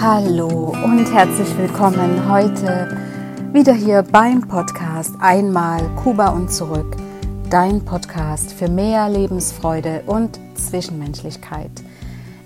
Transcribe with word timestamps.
Hallo 0.00 0.76
und 0.84 1.12
herzlich 1.12 1.58
willkommen 1.58 2.30
heute 2.30 2.96
wieder 3.52 3.72
hier 3.72 4.04
beim 4.04 4.46
Podcast 4.46 5.10
Einmal 5.18 5.82
Kuba 5.96 6.28
und 6.28 6.52
zurück. 6.52 6.96
Dein 7.50 7.84
Podcast 7.84 8.52
für 8.52 8.68
mehr 8.68 9.08
Lebensfreude 9.08 10.04
und 10.06 10.38
Zwischenmenschlichkeit. 10.54 11.72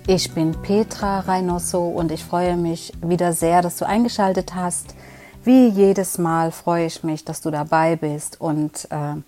Ich 0.07 0.33
bin 0.33 0.53
Petra 0.63 1.19
Reynoso 1.19 1.89
und 1.89 2.11
ich 2.11 2.23
freue 2.23 2.57
mich 2.57 2.91
wieder 3.03 3.33
sehr, 3.33 3.61
dass 3.61 3.77
du 3.77 3.85
eingeschaltet 3.85 4.55
hast. 4.55 4.95
Wie 5.43 5.67
jedes 5.67 6.17
Mal 6.17 6.51
freue 6.51 6.87
ich 6.87 7.03
mich, 7.03 7.23
dass 7.23 7.41
du 7.41 7.51
dabei 7.51 7.95
bist 7.95 8.41
und 8.41 8.87
äh, 8.89 9.21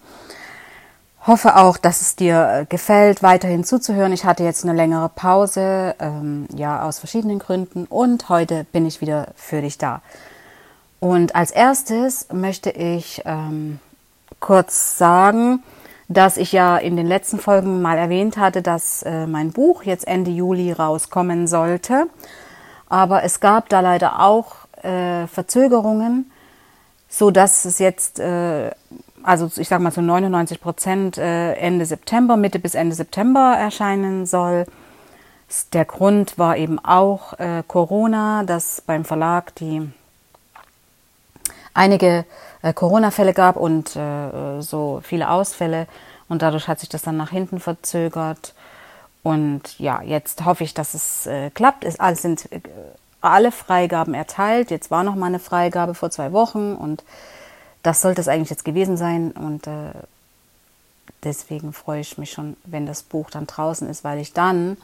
hoffe 1.27 1.55
auch, 1.55 1.77
dass 1.77 2.02
es 2.02 2.15
dir 2.15 2.49
äh, 2.49 2.65
gefällt, 2.65 3.23
weiterhin 3.23 3.63
zuzuhören. 3.63 4.13
Ich 4.13 4.25
hatte 4.25 4.43
jetzt 4.43 4.63
eine 4.63 4.73
längere 4.73 5.09
Pause, 5.09 5.95
ähm, 5.99 6.47
ja, 6.55 6.83
aus 6.83 6.99
verschiedenen 6.99 7.39
Gründen 7.39 7.85
und 7.85 8.29
heute 8.29 8.66
bin 8.71 8.85
ich 8.85 9.02
wieder 9.02 9.30
für 9.35 9.61
dich 9.61 9.77
da. 9.77 10.02
Und 10.99 11.35
als 11.35 11.52
erstes 11.52 12.27
möchte 12.31 12.69
ich 12.69 13.21
ähm, 13.25 13.80
kurz 14.39 14.97
sagen, 14.97 15.63
dass 16.07 16.38
ich 16.38 16.52
ja 16.52 16.77
in 16.77 16.95
den 16.95 17.07
letzten 17.07 17.39
Folgen 17.39 17.81
mal 17.81 17.97
erwähnt 17.97 18.38
hatte, 18.38 18.61
dass 18.61 19.03
äh, 19.03 19.25
mein 19.25 19.52
Buch 19.52 19.83
jetzt 19.83 20.07
Ende 20.07 20.31
Juli 20.31 20.71
rauskommen 20.71 21.47
sollte. 21.47 22.07
Aber 22.88 23.23
es 23.23 23.39
gab 23.39 23.69
da 23.69 23.80
leider 23.80 24.19
auch 24.21 24.55
äh, 24.83 25.25
Verzögerungen, 25.27 26.31
so 27.09 27.31
dass 27.31 27.66
es 27.66 27.80
jetzt, 27.80 28.19
äh, 28.19 28.71
also 29.25 29.49
ich 29.57 29.67
sag 29.67 29.81
mal 29.81 29.91
so 29.91 30.02
99 30.02 30.61
Prozent 30.61 31.17
äh, 31.17 31.53
Ende 31.53 31.85
September, 31.85 32.38
Mitte 32.38 32.59
bis 32.59 32.75
Ende 32.75 32.95
September 32.95 33.55
erscheinen 33.58 34.25
soll. 34.25 34.66
Der 35.73 35.86
Grund 35.86 36.38
war 36.38 36.58
eben 36.58 36.80
auch 36.83 37.33
äh, 37.39 37.63
Corona, 37.67 38.44
dass 38.44 38.81
beim 38.81 39.03
Verlag 39.03 39.55
die 39.55 39.89
einige 41.73 42.25
äh, 42.61 42.73
Corona-Fälle 42.73 43.33
gab 43.33 43.58
und 43.58 43.97
so 44.59 45.02
viele 45.03 45.30
Ausfälle 45.30 45.88
und 46.28 46.41
dadurch 46.41 46.67
hat 46.67 46.80
sich 46.80 46.89
das 46.89 47.02
dann 47.02 47.17
nach 47.17 47.30
hinten 47.31 47.59
verzögert. 47.59 48.53
Und 49.23 49.80
ja, 49.80 50.02
jetzt 50.02 50.45
hoffe 50.45 50.63
ich, 50.63 50.73
dass 50.73 50.94
es 50.94 51.30
klappt. 51.53 51.83
Es 51.83 52.00
alles 52.00 52.22
sind 52.22 52.47
alle 53.22 53.52
Freigaben 53.52 54.13
erteilt. 54.13 54.72
Jetzt 54.72 54.91
war 54.91 55.03
noch 55.03 55.16
mal 55.16 55.28
eine 55.28 55.39
Freigabe 55.39 55.94
vor 55.95 56.11
zwei 56.11 56.31
Wochen 56.31 56.73
und 56.73 57.03
das 57.86 58.02
sollte 58.02 58.22
es 58.22 58.28
eigentlich 58.28 58.50
jetzt 58.50 58.66
gewesen 58.66 58.97
sein. 58.97 59.31
Und 59.31 59.67
äh, 59.67 59.91
deswegen 61.23 61.72
freue 61.72 62.02
ich 62.02 62.17
mich 62.17 62.31
schon, 62.31 62.58
wenn 62.66 62.86
das 62.86 63.03
Buch 63.03 63.30
dann 63.30 63.47
draußen 63.47 63.88
ist, 63.89 64.03
weil 64.03 64.19
ich 64.19 64.33
dann 64.33 64.78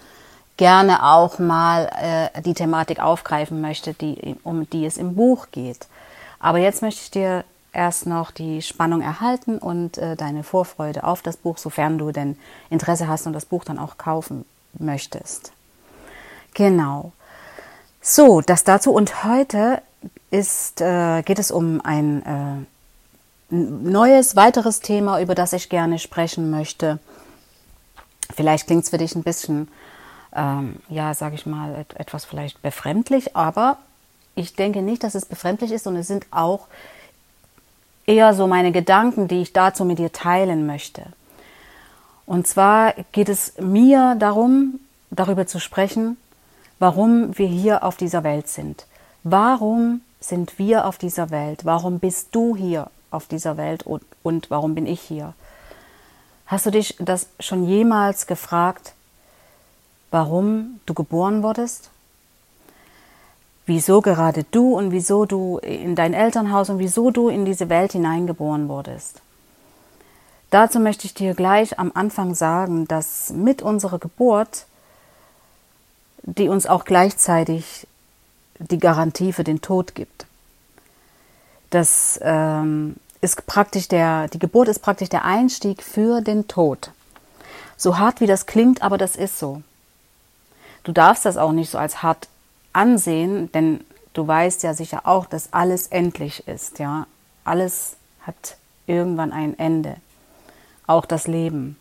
gerne 0.57 1.11
auch 1.11 1.39
mal 1.39 1.89
äh, 2.35 2.41
die 2.41 2.53
Thematik 2.53 2.99
aufgreifen 2.99 3.61
möchte, 3.61 3.93
die, 3.93 4.35
um 4.43 4.69
die 4.69 4.85
es 4.85 4.97
im 4.97 5.15
Buch 5.15 5.47
geht. 5.51 5.87
Aber 6.39 6.59
jetzt 6.59 6.81
möchte 6.81 7.01
ich 7.01 7.11
dir 7.11 7.43
erst 7.73 8.05
noch 8.05 8.31
die 8.31 8.61
Spannung 8.61 9.01
erhalten 9.01 9.57
und 9.57 9.97
äh, 9.97 10.15
deine 10.15 10.43
Vorfreude 10.43 11.03
auf 11.03 11.21
das 11.21 11.37
Buch, 11.37 11.57
sofern 11.57 11.97
du 11.97 12.11
denn 12.11 12.37
Interesse 12.69 13.07
hast 13.07 13.25
und 13.25 13.33
das 13.33 13.45
Buch 13.45 13.63
dann 13.63 13.79
auch 13.79 13.97
kaufen 13.97 14.45
möchtest. 14.77 15.53
Genau. 16.53 17.13
So, 18.01 18.41
das 18.41 18.63
dazu. 18.63 18.91
Und 18.91 19.23
heute 19.23 19.81
ist, 20.31 20.81
äh, 20.81 21.21
geht 21.23 21.39
es 21.39 21.49
um 21.49 21.81
ein 21.81 22.25
äh, 22.25 22.65
neues, 23.51 24.35
weiteres 24.35 24.79
Thema, 24.79 25.21
über 25.21 25.35
das 25.35 25.53
ich 25.53 25.69
gerne 25.69 25.99
sprechen 25.99 26.49
möchte. 26.49 26.99
Vielleicht 28.33 28.67
klingt 28.67 28.85
es 28.85 28.89
für 28.89 28.97
dich 28.97 29.15
ein 29.15 29.23
bisschen, 29.23 29.67
ähm, 30.33 30.77
ja, 30.89 31.13
sage 31.13 31.35
ich 31.35 31.45
mal, 31.45 31.75
et 31.75 31.99
etwas 31.99 32.25
vielleicht 32.25 32.61
befremdlich, 32.61 33.35
aber 33.35 33.77
ich 34.35 34.55
denke 34.55 34.81
nicht, 34.81 35.03
dass 35.03 35.15
es 35.15 35.25
befremdlich 35.25 35.71
ist 35.71 35.85
und 35.85 35.97
es 35.97 36.07
sind 36.07 36.25
auch 36.31 36.67
eher 38.05 38.33
so 38.33 38.47
meine 38.47 38.71
Gedanken, 38.71 39.27
die 39.27 39.41
ich 39.41 39.53
dazu 39.53 39.83
mit 39.83 39.99
dir 39.99 40.11
teilen 40.11 40.65
möchte. 40.65 41.03
Und 42.25 42.47
zwar 42.47 42.93
geht 43.11 43.27
es 43.27 43.57
mir 43.59 44.15
darum, 44.17 44.79
darüber 45.09 45.45
zu 45.45 45.59
sprechen, 45.59 46.15
warum 46.79 47.37
wir 47.37 47.47
hier 47.47 47.83
auf 47.83 47.97
dieser 47.97 48.23
Welt 48.23 48.47
sind. 48.47 48.87
Warum 49.23 50.01
sind 50.21 50.57
wir 50.57 50.85
auf 50.85 50.97
dieser 50.97 51.29
Welt? 51.29 51.65
Warum 51.65 51.99
bist 51.99 52.29
du 52.31 52.55
hier 52.55 52.89
auf 53.11 53.27
dieser 53.27 53.57
Welt 53.57 53.83
und, 53.83 54.03
und 54.23 54.49
warum 54.49 54.73
bin 54.73 54.87
ich 54.87 55.01
hier? 55.01 55.33
Hast 56.47 56.65
du 56.65 56.71
dich 56.71 56.95
das 56.99 57.27
schon 57.39 57.65
jemals 57.65 58.27
gefragt, 58.27 58.93
warum 60.09 60.79
du 60.85 60.93
geboren 60.93 61.43
wurdest? 61.43 61.91
wieso 63.71 64.01
gerade 64.01 64.43
du 64.43 64.75
und 64.77 64.91
wieso 64.91 65.25
du 65.25 65.57
in 65.59 65.95
dein 65.95 66.13
Elternhaus 66.13 66.69
und 66.69 66.79
wieso 66.79 67.11
du 67.11 67.29
in 67.29 67.45
diese 67.45 67.69
Welt 67.69 67.93
hineingeboren 67.93 68.67
wurdest. 68.67 69.21
Dazu 70.49 70.81
möchte 70.81 71.05
ich 71.05 71.13
dir 71.13 71.33
gleich 71.33 71.79
am 71.79 71.91
Anfang 71.93 72.35
sagen, 72.35 72.85
dass 72.87 73.29
mit 73.29 73.61
unserer 73.61 73.99
Geburt, 73.99 74.65
die 76.23 76.49
uns 76.49 76.67
auch 76.67 76.83
gleichzeitig 76.83 77.87
die 78.59 78.77
Garantie 78.77 79.31
für 79.31 79.45
den 79.45 79.61
Tod 79.61 79.95
gibt. 79.95 80.25
Das 81.71 82.19
ähm, 82.21 82.95
ist 83.21 83.47
praktisch 83.47 83.87
der, 83.87 84.27
die 84.27 84.39
Geburt 84.39 84.67
ist 84.67 84.79
praktisch 84.79 85.09
der 85.09 85.25
Einstieg 85.25 85.81
für 85.81 86.21
den 86.21 86.47
Tod. 86.47 86.91
So 87.77 87.97
hart 87.97 88.21
wie 88.21 88.27
das 88.27 88.45
klingt, 88.45 88.83
aber 88.83 88.97
das 88.97 89.15
ist 89.15 89.39
so. 89.39 89.63
Du 90.83 90.91
darfst 90.91 91.25
das 91.25 91.37
auch 91.37 91.51
nicht 91.51 91.71
so 91.71 91.77
als 91.77 92.03
hart 92.03 92.27
ansehen, 92.73 93.51
denn 93.51 93.83
du 94.13 94.27
weißt 94.27 94.63
ja 94.63 94.73
sicher 94.73 95.01
auch, 95.05 95.25
dass 95.25 95.53
alles 95.53 95.87
endlich 95.87 96.47
ist, 96.47 96.79
ja. 96.79 97.07
Alles 97.43 97.95
hat 98.21 98.57
irgendwann 98.85 99.31
ein 99.31 99.57
Ende. 99.57 99.95
Auch 100.87 101.05
das 101.05 101.27
Leben. 101.27 101.77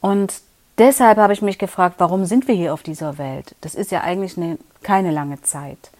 Und 0.00 0.40
deshalb 0.78 1.18
habe 1.18 1.32
ich 1.32 1.42
mich 1.42 1.58
gefragt, 1.58 1.96
warum 1.98 2.24
sind 2.26 2.48
wir 2.48 2.54
hier 2.54 2.74
auf 2.74 2.82
dieser 2.82 3.16
Welt? 3.18 3.54
Das 3.60 3.74
ist 3.74 3.90
ja 3.90 4.00
eigentlich 4.00 4.36
eine, 4.36 4.58
keine 4.82 5.10
lange 5.10 5.40
Zeit. 5.42 5.90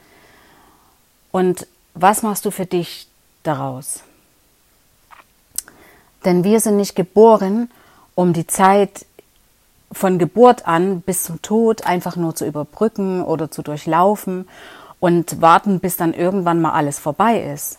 Und 1.30 1.66
was 1.96 2.22
machst 2.22 2.44
du 2.44 2.50
für 2.50 2.66
dich 2.66 3.08
daraus? 3.42 4.00
Denn 6.24 6.44
wir 6.44 6.60
sind 6.60 6.76
nicht 6.76 6.94
geboren, 6.94 7.70
um 8.14 8.32
die 8.32 8.46
Zeit 8.46 9.06
von 9.92 10.18
Geburt 10.18 10.66
an 10.66 11.00
bis 11.00 11.22
zum 11.22 11.40
Tod 11.42 11.86
einfach 11.86 12.16
nur 12.16 12.34
zu 12.34 12.44
überbrücken 12.46 13.22
oder 13.22 13.50
zu 13.50 13.62
durchlaufen 13.62 14.48
und 15.00 15.40
warten, 15.40 15.80
bis 15.80 15.96
dann 15.96 16.12
irgendwann 16.12 16.60
mal 16.60 16.72
alles 16.72 16.98
vorbei 16.98 17.40
ist. 17.40 17.78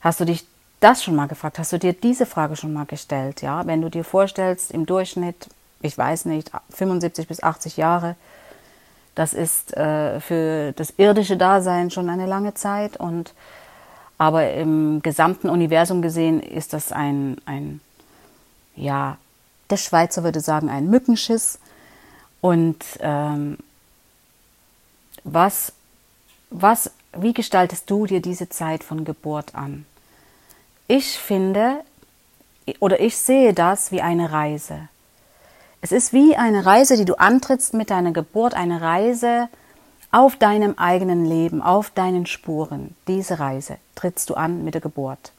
Hast 0.00 0.20
du 0.20 0.24
dich 0.24 0.44
das 0.80 1.02
schon 1.02 1.14
mal 1.14 1.28
gefragt? 1.28 1.58
Hast 1.58 1.72
du 1.72 1.78
dir 1.78 1.92
diese 1.92 2.26
Frage 2.26 2.56
schon 2.56 2.72
mal 2.72 2.86
gestellt? 2.86 3.40
Ja, 3.40 3.66
wenn 3.66 3.80
du 3.80 3.88
dir 3.88 4.04
vorstellst, 4.04 4.70
im 4.70 4.84
Durchschnitt, 4.84 5.48
ich 5.80 5.96
weiß 5.96 6.26
nicht, 6.26 6.50
75 6.70 7.28
bis 7.28 7.42
80 7.42 7.76
Jahre, 7.76 8.16
das 9.14 9.34
ist 9.34 9.76
äh, 9.76 10.20
für 10.20 10.72
das 10.72 10.94
irdische 10.96 11.36
Dasein 11.36 11.90
schon 11.90 12.08
eine 12.08 12.26
lange 12.26 12.54
Zeit 12.54 12.96
und 12.96 13.34
aber 14.18 14.52
im 14.52 15.02
gesamten 15.02 15.48
Universum 15.48 16.00
gesehen 16.00 16.40
ist 16.40 16.72
das 16.72 16.92
ein, 16.92 17.38
ein 17.44 17.80
ja, 18.76 19.18
der 19.68 19.76
Schweizer 19.76 20.22
würde 20.22 20.40
sagen, 20.40 20.68
ein 20.68 20.88
Mückenschiss. 20.88 21.58
Und 22.40 22.84
ähm, 23.00 23.58
was, 25.24 25.72
was, 26.50 26.92
wie 27.16 27.32
gestaltest 27.32 27.90
du 27.90 28.06
dir 28.06 28.20
diese 28.20 28.48
Zeit 28.48 28.84
von 28.84 29.04
Geburt 29.04 29.54
an? 29.54 29.86
Ich 30.88 31.18
finde, 31.18 31.80
oder 32.80 33.00
ich 33.00 33.16
sehe 33.16 33.54
das 33.54 33.92
wie 33.92 34.02
eine 34.02 34.30
Reise. 34.30 34.88
Es 35.82 35.90
ist 35.90 36.12
wie 36.12 36.36
eine 36.36 36.64
Reise, 36.64 36.96
die 36.96 37.04
du 37.04 37.18
antrittst 37.18 37.74
mit 37.74 37.90
deiner 37.90 38.12
Geburt, 38.12 38.54
eine 38.54 38.80
Reise 38.80 39.48
auf 40.12 40.36
deinem 40.36 40.78
eigenen 40.78 41.24
Leben, 41.24 41.60
auf 41.60 41.90
deinen 41.90 42.24
Spuren. 42.26 42.94
Diese 43.08 43.40
Reise 43.40 43.78
trittst 43.96 44.30
du 44.30 44.34
an 44.34 44.62
mit 44.62 44.74
der 44.74 44.80
Geburt. 44.80 45.32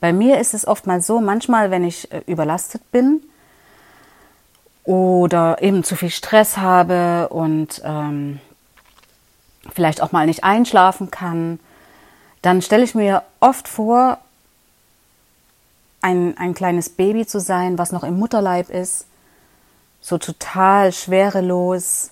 Bei 0.00 0.12
mir 0.12 0.40
ist 0.40 0.52
es 0.52 0.66
oftmals 0.66 1.06
so, 1.06 1.20
manchmal, 1.20 1.70
wenn 1.70 1.84
ich 1.84 2.10
äh, 2.10 2.22
überlastet 2.26 2.90
bin 2.90 3.22
oder 4.82 5.62
eben 5.62 5.84
zu 5.84 5.94
viel 5.94 6.10
Stress 6.10 6.56
habe 6.56 7.28
und 7.28 7.80
ähm, 7.84 8.40
vielleicht 9.72 10.02
auch 10.02 10.10
mal 10.10 10.26
nicht 10.26 10.42
einschlafen 10.42 11.12
kann, 11.12 11.60
dann 12.42 12.62
stelle 12.62 12.82
ich 12.82 12.96
mir 12.96 13.22
oft 13.38 13.68
vor, 13.68 14.18
ein, 16.02 16.36
ein 16.36 16.54
kleines 16.54 16.88
Baby 16.88 17.26
zu 17.26 17.38
sein, 17.38 17.78
was 17.78 17.92
noch 17.92 18.02
im 18.02 18.18
Mutterleib 18.18 18.70
ist, 18.70 19.06
so 20.00 20.18
total 20.18 20.92
schwerelos 20.92 22.10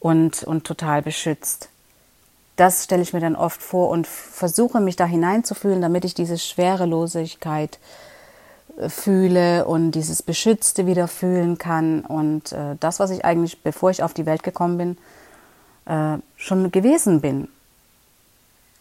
und, 0.00 0.42
und 0.44 0.64
total 0.64 1.02
beschützt 1.02 1.68
das 2.56 2.84
stelle 2.84 3.02
ich 3.02 3.12
mir 3.12 3.20
dann 3.20 3.36
oft 3.36 3.62
vor 3.62 3.88
und 3.88 4.06
versuche 4.06 4.80
mich 4.80 4.96
da 4.96 5.06
hineinzufühlen, 5.06 5.82
damit 5.82 6.04
ich 6.04 6.14
diese 6.14 6.38
Schwerelosigkeit 6.38 7.78
äh, 8.78 8.88
fühle 8.88 9.64
und 9.66 9.92
dieses 9.92 10.22
Beschützte 10.22 10.86
wieder 10.86 11.08
fühlen 11.08 11.58
kann. 11.58 12.00
Und 12.02 12.52
äh, 12.52 12.76
das, 12.78 13.00
was 13.00 13.10
ich 13.10 13.24
eigentlich, 13.24 13.62
bevor 13.62 13.90
ich 13.90 14.02
auf 14.02 14.14
die 14.14 14.26
Welt 14.26 14.42
gekommen 14.42 14.78
bin, 14.78 14.98
äh, 15.86 16.18
schon 16.36 16.70
gewesen 16.70 17.20
bin. 17.20 17.48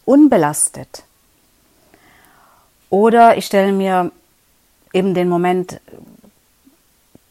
Unbelastet. 0.06 1.04
Oder 2.90 3.38
ich 3.38 3.48
stelle 3.48 3.72
mir 3.72 4.12
eben 4.92 5.16
den 5.16 5.30
Moment 5.30 5.80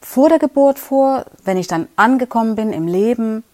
vor 0.03 0.29
der 0.29 0.39
Geburt 0.39 0.79
vor, 0.79 1.25
wenn 1.45 1.57
ich 1.57 1.69
dann 1.69 1.89
angekommen 1.97 2.57
bin 2.57 2.73
im 2.73 2.87
Leben, 2.87 3.45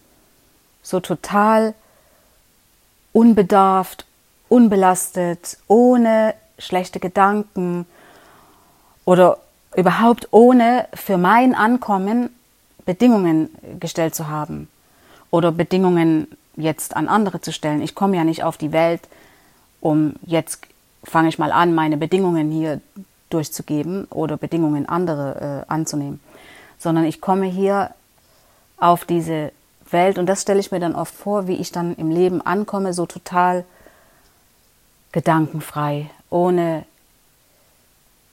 so 0.83 0.99
total 0.99 1.73
unbedarft, 3.13 4.05
unbelastet, 4.49 5.57
ohne 5.67 6.33
schlechte 6.57 6.99
Gedanken 6.99 7.85
oder 9.05 9.37
überhaupt 9.75 10.27
ohne 10.31 10.87
für 10.93 11.17
mein 11.17 11.55
Ankommen 11.55 12.29
Bedingungen 12.85 13.49
gestellt 13.79 14.15
zu 14.15 14.27
haben 14.27 14.67
oder 15.31 15.51
Bedingungen 15.51 16.27
jetzt 16.55 16.95
an 16.95 17.07
andere 17.07 17.39
zu 17.39 17.53
stellen. 17.53 17.81
Ich 17.81 17.95
komme 17.95 18.17
ja 18.17 18.23
nicht 18.23 18.43
auf 18.43 18.57
die 18.57 18.71
Welt, 18.71 19.01
um 19.79 20.15
jetzt 20.25 20.61
fange 21.03 21.29
ich 21.29 21.39
mal 21.39 21.51
an, 21.51 21.73
meine 21.73 21.97
Bedingungen 21.97 22.51
hier 22.51 22.81
durchzugeben 23.29 24.05
oder 24.05 24.37
Bedingungen 24.37 24.89
andere 24.89 25.65
äh, 25.67 25.71
anzunehmen, 25.71 26.19
sondern 26.79 27.05
ich 27.05 27.21
komme 27.21 27.45
hier 27.45 27.91
auf 28.77 29.05
diese 29.05 29.51
Welt 29.91 30.17
und 30.17 30.25
das 30.25 30.41
stelle 30.41 30.59
ich 30.59 30.71
mir 30.71 30.79
dann 30.79 30.95
oft 30.95 31.13
vor, 31.13 31.47
wie 31.47 31.55
ich 31.55 31.71
dann 31.71 31.95
im 31.95 32.09
Leben 32.09 32.41
ankomme, 32.41 32.93
so 32.93 33.05
total 33.05 33.65
gedankenfrei, 35.11 36.09
ohne 36.29 36.85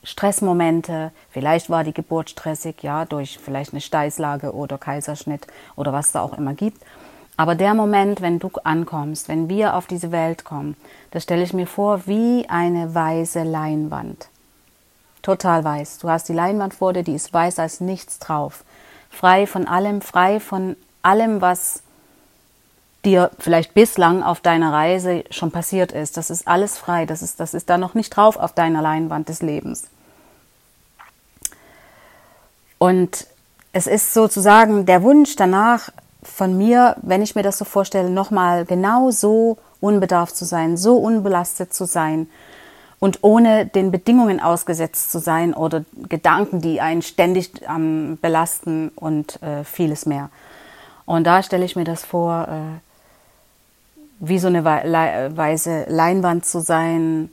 Stressmomente. 0.05 1.11
Vielleicht 1.31 1.69
war 1.69 1.83
die 1.83 1.95
Geburt 1.95 2.31
stressig, 2.31 2.83
ja, 2.83 3.05
durch 3.05 3.39
vielleicht 3.39 3.73
eine 3.73 3.81
Steißlage 3.81 4.55
oder 4.55 4.79
Kaiserschnitt 4.79 5.47
oder 5.75 5.93
was 5.93 6.13
da 6.13 6.21
auch 6.21 6.39
immer 6.39 6.55
gibt. 6.55 6.81
Aber 7.37 7.55
der 7.55 7.75
Moment, 7.75 8.23
wenn 8.23 8.39
du 8.39 8.51
ankommst, 8.65 9.29
wenn 9.29 9.49
wir 9.49 9.75
auf 9.75 9.87
diese 9.87 10.13
Welt 10.13 10.45
kommen, 10.45 10.77
das 11.11 11.25
stelle 11.25 11.43
ich 11.43 11.53
mir 11.53 11.67
vor 11.67 12.07
wie 12.07 12.47
eine 12.49 12.95
weiße 12.95 13.43
Leinwand. 13.43 14.29
Total 15.27 15.65
weiß. 15.65 15.99
Du 15.99 16.09
hast 16.09 16.29
die 16.29 16.33
Leinwand 16.33 16.73
vor 16.73 16.93
dir, 16.93 17.03
die 17.03 17.17
ist 17.17 17.35
weiß 17.35 17.59
als 17.59 17.81
nichts 17.81 18.21
drauf. 18.21 18.63
Frei 19.11 19.49
von 19.49 19.67
allem, 19.67 20.01
frei 20.01 20.39
von 20.39 20.77
allem, 21.03 21.41
was 21.41 21.83
dir 23.05 23.33
vielleicht 23.41 23.75
bislang 23.75 24.23
auf 24.23 24.39
deiner 24.39 24.73
Reise 24.73 25.25
schon 25.31 25.51
passiert 25.51 25.91
ist. 25.91 26.17
Das 26.17 26.31
ist 26.31 26.47
alles 26.47 26.79
frei. 26.79 27.07
Das 27.07 27.23
ist, 27.23 27.41
das 27.41 27.55
ist 27.55 27.69
da 27.69 27.77
noch 27.77 27.95
nicht 27.95 28.11
drauf 28.11 28.37
auf 28.37 28.53
deiner 28.53 28.81
Leinwand 28.83 29.29
des 29.29 29.43
Lebens. 29.43 29.89
Und 32.79 33.27
es 33.73 33.89
ist 33.89 34.15
sozusagen 34.15 34.87
der 34.87 35.03
Wunsch 35.03 35.35
danach 35.35 35.91
von 36.23 36.57
mir, 36.57 36.95
wenn 37.03 37.21
ich 37.21 37.35
mir 37.35 37.43
das 37.43 37.59
so 37.59 37.65
vorstelle, 37.65 38.11
nochmal 38.11 38.65
genau 38.65 39.11
so 39.11 39.59
unbedarft 39.81 40.37
zu 40.37 40.45
sein, 40.45 40.77
so 40.77 40.97
unbelastet 40.99 41.75
zu 41.75 41.85
sein 41.85 42.29
und 42.99 43.19
ohne 43.23 43.67
den 43.67 43.91
Bedingungen 43.91 44.41
ausgesetzt 44.41 45.11
zu 45.13 45.19
sein 45.19 45.55
oder 45.55 45.85
Gedanken, 46.09 46.61
die 46.61 46.81
einen 46.81 47.03
ständig 47.03 47.51
ähm, 47.69 48.19
belasten 48.21 48.89
und 48.97 49.41
äh, 49.43 49.65
vieles 49.65 50.07
mehr. 50.07 50.31
Und 51.05 51.25
da 51.25 51.43
stelle 51.43 51.65
ich 51.65 51.77
mir 51.77 51.85
das 51.85 52.05
vor, 52.05 52.49
äh, 52.49 52.81
wie 54.19 54.39
so 54.39 54.49
eine 54.49 54.65
weiße 54.65 55.87
Leinwand 55.89 56.47
zu 56.47 56.61
sein 56.61 57.31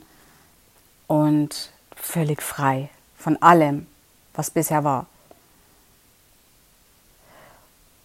und 1.06 1.70
völlig 1.96 2.42
frei 2.42 2.90
von 3.16 3.40
allem, 3.40 3.86
was 4.34 4.50
bisher 4.50 4.84
war. 4.84 5.06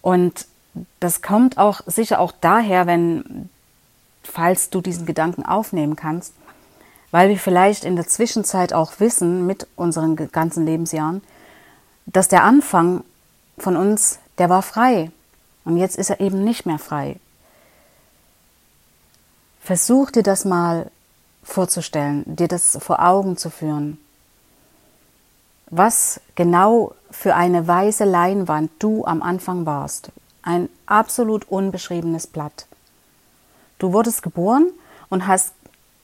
Und 0.00 0.46
das 1.00 1.20
kommt 1.20 1.58
auch 1.58 1.82
sicher 1.86 2.20
auch 2.20 2.32
daher, 2.40 2.86
wenn, 2.86 3.50
falls 4.22 4.70
du 4.70 4.80
diesen 4.80 5.04
Gedanken 5.04 5.44
aufnehmen 5.44 5.94
kannst, 5.94 6.32
weil 7.10 7.28
wir 7.28 7.38
vielleicht 7.38 7.84
in 7.84 7.96
der 7.96 8.06
Zwischenzeit 8.06 8.72
auch 8.72 8.92
wissen, 8.98 9.46
mit 9.46 9.66
unseren 9.76 10.16
ganzen 10.30 10.64
Lebensjahren, 10.64 11.22
dass 12.06 12.28
der 12.28 12.44
Anfang 12.44 13.04
von 13.58 13.76
uns, 13.76 14.18
der 14.38 14.48
war 14.48 14.62
frei. 14.62 15.10
Und 15.64 15.76
jetzt 15.76 15.96
ist 15.96 16.10
er 16.10 16.20
eben 16.20 16.42
nicht 16.44 16.66
mehr 16.66 16.78
frei. 16.78 17.16
Versuch 19.60 20.10
dir 20.10 20.22
das 20.22 20.44
mal 20.44 20.90
vorzustellen, 21.42 22.24
dir 22.26 22.48
das 22.48 22.78
vor 22.80 23.00
Augen 23.04 23.36
zu 23.36 23.50
führen. 23.50 23.98
Was 25.66 26.20
genau 26.34 26.94
für 27.10 27.34
eine 27.34 27.66
weiße 27.66 28.04
Leinwand 28.04 28.70
du 28.78 29.04
am 29.04 29.22
Anfang 29.22 29.66
warst. 29.66 30.10
Ein 30.42 30.68
absolut 30.86 31.48
unbeschriebenes 31.48 32.26
Blatt. 32.26 32.66
Du 33.78 33.92
wurdest 33.92 34.22
geboren 34.22 34.70
und 35.08 35.26
hast 35.26 35.52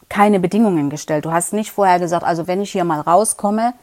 keine 0.08 0.41
Bedingungen 0.41 0.91
gestellt. 0.91 1.25
Du 1.25 1.32
hast 1.32 1.53
nicht 1.53 1.73
vorher 1.73 1.99
gesagt, 1.99 2.25
also 2.25 2.47
wenn 2.47 2.61
ich 2.61 2.73
hier 2.73 2.85
mal 2.85 3.00
rauskomme, 3.00 3.75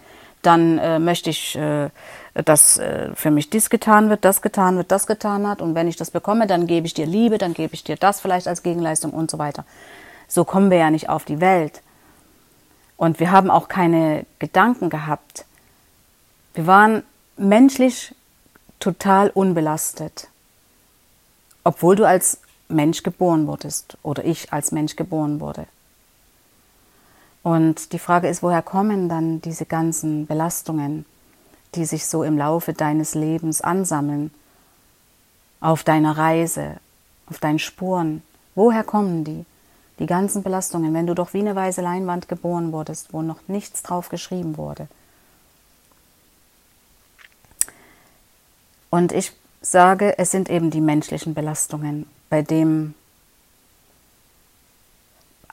dann 0.41 0.77
äh, 0.77 0.99
möchte 0.99 1.29
ich, 1.29 1.55
äh, 1.55 1.89
dass 2.33 2.77
äh, 2.77 3.09
für 3.15 3.31
mich 3.31 3.49
dies 3.49 3.69
getan 3.69 4.09
wird, 4.09 4.25
das 4.25 4.41
getan 4.41 4.77
wird, 4.77 4.91
das 4.91 5.07
getan 5.07 5.47
hat. 5.47 5.61
Und 5.61 5.73
wenn 5.75 5.87
ich 5.87 5.95
das 5.95 6.11
bekomme, 6.11 6.47
dann 6.47 6.67
gebe 6.67 6.85
ich 6.85 6.93
dir 6.93 7.05
Liebe, 7.05 7.37
dann 7.37 7.53
gebe 7.53 7.73
ich 7.73 7.83
dir 7.83 7.95
das 7.95 8.21
vielleicht 8.21 8.47
als 8.47 8.63
Gegenleistung 8.63 9.11
und 9.11 9.31
so 9.31 9.37
weiter. 9.37 9.65
So 10.27 10.43
kommen 10.43 10.69
wir 10.69 10.77
ja 10.77 10.91
nicht 10.91 11.09
auf 11.09 11.25
die 11.25 11.39
Welt. 11.39 11.81
Und 12.97 13.19
wir 13.19 13.31
haben 13.31 13.49
auch 13.49 13.67
keine 13.67 14.25
Gedanken 14.39 14.89
gehabt. 14.89 15.45
Wir 16.53 16.67
waren 16.67 17.03
menschlich 17.37 18.13
total 18.79 19.29
unbelastet. 19.29 20.27
Obwohl 21.63 21.95
du 21.95 22.05
als 22.05 22.39
Mensch 22.67 23.03
geboren 23.03 23.47
wurdest 23.47 23.97
oder 24.03 24.25
ich 24.25 24.51
als 24.51 24.71
Mensch 24.71 24.95
geboren 24.95 25.39
wurde. 25.39 25.65
Und 27.43 27.91
die 27.91 27.99
Frage 27.99 28.29
ist, 28.29 28.41
woher 28.41 28.61
kommen 28.61 29.09
dann 29.09 29.41
diese 29.41 29.65
ganzen 29.65 30.25
Belastungen, 30.25 31.05
die 31.75 31.85
sich 31.85 32.05
so 32.05 32.23
im 32.23 32.37
Laufe 32.37 32.73
deines 32.73 33.15
Lebens 33.15 33.61
ansammeln, 33.61 34.31
auf 35.59 35.83
deiner 35.83 36.17
Reise, 36.17 36.77
auf 37.29 37.39
deinen 37.39 37.59
Spuren? 37.59 38.23
Woher 38.55 38.83
kommen 38.83 39.25
die? 39.25 39.45
Die 39.99 40.05
ganzen 40.05 40.41
Belastungen, 40.41 40.93
wenn 40.93 41.05
du 41.05 41.13
doch 41.13 41.33
wie 41.33 41.39
eine 41.39 41.55
weiße 41.55 41.81
Leinwand 41.81 42.27
geboren 42.27 42.71
wurdest, 42.71 43.13
wo 43.13 43.21
noch 43.21 43.39
nichts 43.47 43.83
drauf 43.83 44.09
geschrieben 44.09 44.57
wurde. 44.57 44.87
Und 48.89 49.11
ich 49.11 49.33
sage, 49.61 50.17
es 50.17 50.31
sind 50.31 50.49
eben 50.49 50.71
die 50.71 50.81
menschlichen 50.81 51.33
Belastungen, 51.33 52.05
bei 52.29 52.41
dem 52.41 52.95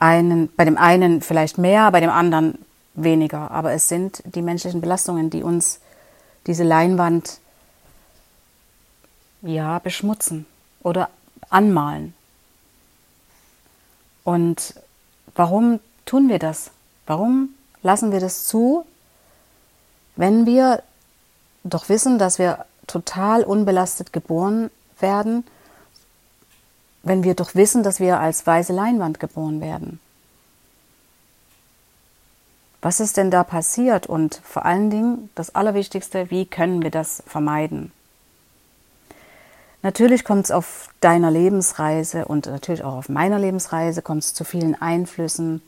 einen, 0.00 0.52
bei 0.56 0.64
dem 0.64 0.76
einen 0.76 1.20
vielleicht 1.20 1.58
mehr, 1.58 1.90
bei 1.92 2.00
dem 2.00 2.10
anderen 2.10 2.58
weniger. 2.94 3.50
Aber 3.52 3.72
es 3.72 3.88
sind 3.88 4.22
die 4.24 4.42
menschlichen 4.42 4.80
Belastungen, 4.80 5.30
die 5.30 5.44
uns 5.44 5.78
diese 6.46 6.64
Leinwand 6.64 7.38
ja 9.42 9.78
beschmutzen 9.78 10.46
oder 10.82 11.08
anmalen. 11.50 12.14
Und 14.24 14.74
warum 15.34 15.80
tun 16.06 16.28
wir 16.28 16.38
das? 16.38 16.70
Warum 17.06 17.50
lassen 17.82 18.12
wir 18.12 18.20
das 18.20 18.46
zu, 18.46 18.84
wenn 20.16 20.46
wir 20.46 20.82
doch 21.64 21.88
wissen, 21.88 22.18
dass 22.18 22.38
wir 22.38 22.64
total 22.86 23.44
unbelastet 23.44 24.12
geboren 24.12 24.70
werden 24.98 25.44
wenn 27.02 27.24
wir 27.24 27.34
doch 27.34 27.54
wissen, 27.54 27.82
dass 27.82 28.00
wir 28.00 28.20
als 28.20 28.46
weiße 28.46 28.72
Leinwand 28.72 29.20
geboren 29.20 29.60
werden? 29.60 30.00
Was 32.82 33.00
ist 33.00 33.16
denn 33.16 33.30
da 33.30 33.44
passiert? 33.44 34.06
Und 34.06 34.40
vor 34.42 34.64
allen 34.64 34.90
Dingen 34.90 35.30
das 35.34 35.54
Allerwichtigste, 35.54 36.30
wie 36.30 36.46
können 36.46 36.82
wir 36.82 36.90
das 36.90 37.22
vermeiden? 37.26 37.92
Natürlich 39.82 40.24
kommt 40.24 40.44
es 40.44 40.50
auf 40.50 40.90
deiner 41.00 41.30
Lebensreise 41.30 42.26
und 42.26 42.46
natürlich 42.46 42.84
auch 42.84 42.94
auf 42.96 43.08
meiner 43.08 43.38
Lebensreise, 43.38 44.02
kommt 44.02 44.22
es 44.24 44.34
zu 44.34 44.44
vielen 44.44 44.80
Einflüssen, 44.80 45.62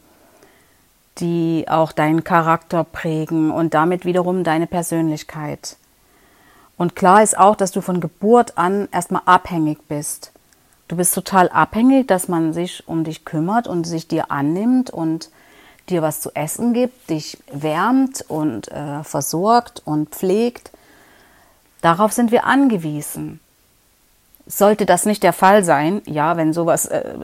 die 1.18 1.66
auch 1.68 1.92
deinen 1.92 2.24
Charakter 2.24 2.84
prägen 2.84 3.50
und 3.50 3.74
damit 3.74 4.04
wiederum 4.04 4.44
deine 4.44 4.66
Persönlichkeit. 4.66 5.76
Und 6.76 6.96
klar 6.96 7.22
ist 7.22 7.38
auch, 7.38 7.56
dass 7.56 7.70
du 7.70 7.80
von 7.80 8.00
Geburt 8.00 8.58
an 8.58 8.88
erstmal 8.92 9.22
abhängig 9.24 9.78
bist 9.88 10.32
Du 10.92 10.98
bist 10.98 11.14
total 11.14 11.48
abhängig, 11.48 12.06
dass 12.06 12.28
man 12.28 12.52
sich 12.52 12.86
um 12.86 13.02
dich 13.02 13.24
kümmert 13.24 13.66
und 13.66 13.84
sich 13.84 14.08
dir 14.08 14.30
annimmt 14.30 14.90
und 14.90 15.30
dir 15.88 16.02
was 16.02 16.20
zu 16.20 16.30
essen 16.34 16.74
gibt, 16.74 17.08
dich 17.08 17.38
wärmt 17.50 18.22
und 18.28 18.70
äh, 18.70 19.02
versorgt 19.02 19.80
und 19.86 20.10
pflegt. 20.10 20.70
Darauf 21.80 22.12
sind 22.12 22.30
wir 22.30 22.44
angewiesen. 22.44 23.40
Sollte 24.46 24.84
das 24.84 25.06
nicht 25.06 25.22
der 25.22 25.32
Fall 25.32 25.64
sein, 25.64 26.02
ja, 26.04 26.36
wenn 26.36 26.52
sowas 26.52 26.84
äh, 26.84 27.14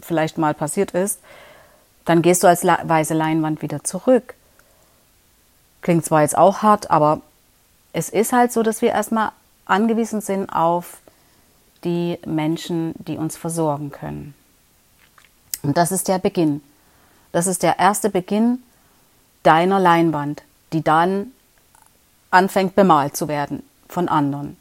vielleicht 0.00 0.38
mal 0.38 0.54
passiert 0.54 0.92
ist, 0.92 1.18
dann 2.04 2.22
gehst 2.22 2.44
du 2.44 2.46
als 2.46 2.62
weiße 2.64 3.14
Leinwand 3.14 3.62
wieder 3.62 3.82
zurück. 3.82 4.34
Klingt 5.82 6.04
zwar 6.04 6.22
jetzt 6.22 6.38
auch 6.38 6.62
hart, 6.62 6.92
aber 6.92 7.20
es 7.92 8.10
ist 8.10 8.32
halt 8.32 8.52
so, 8.52 8.62
dass 8.62 8.80
wir 8.80 8.90
erstmal 8.90 9.32
angewiesen 9.66 10.20
sind 10.20 10.50
auf 10.50 10.98
die 11.84 12.18
Menschen, 12.26 12.94
die 12.98 13.16
uns 13.16 13.36
versorgen 13.36 13.90
können. 13.90 14.34
Und 15.62 15.76
das 15.76 15.92
ist 15.92 16.08
der 16.08 16.18
Beginn. 16.18 16.62
Das 17.32 17.46
ist 17.46 17.62
der 17.62 17.78
erste 17.78 18.10
Beginn 18.10 18.62
deiner 19.42 19.78
Leinwand, 19.78 20.42
die 20.72 20.82
dann 20.82 21.32
anfängt 22.30 22.74
bemalt 22.74 23.16
zu 23.16 23.28
werden 23.28 23.62
von 23.88 24.08
anderen. 24.08 24.56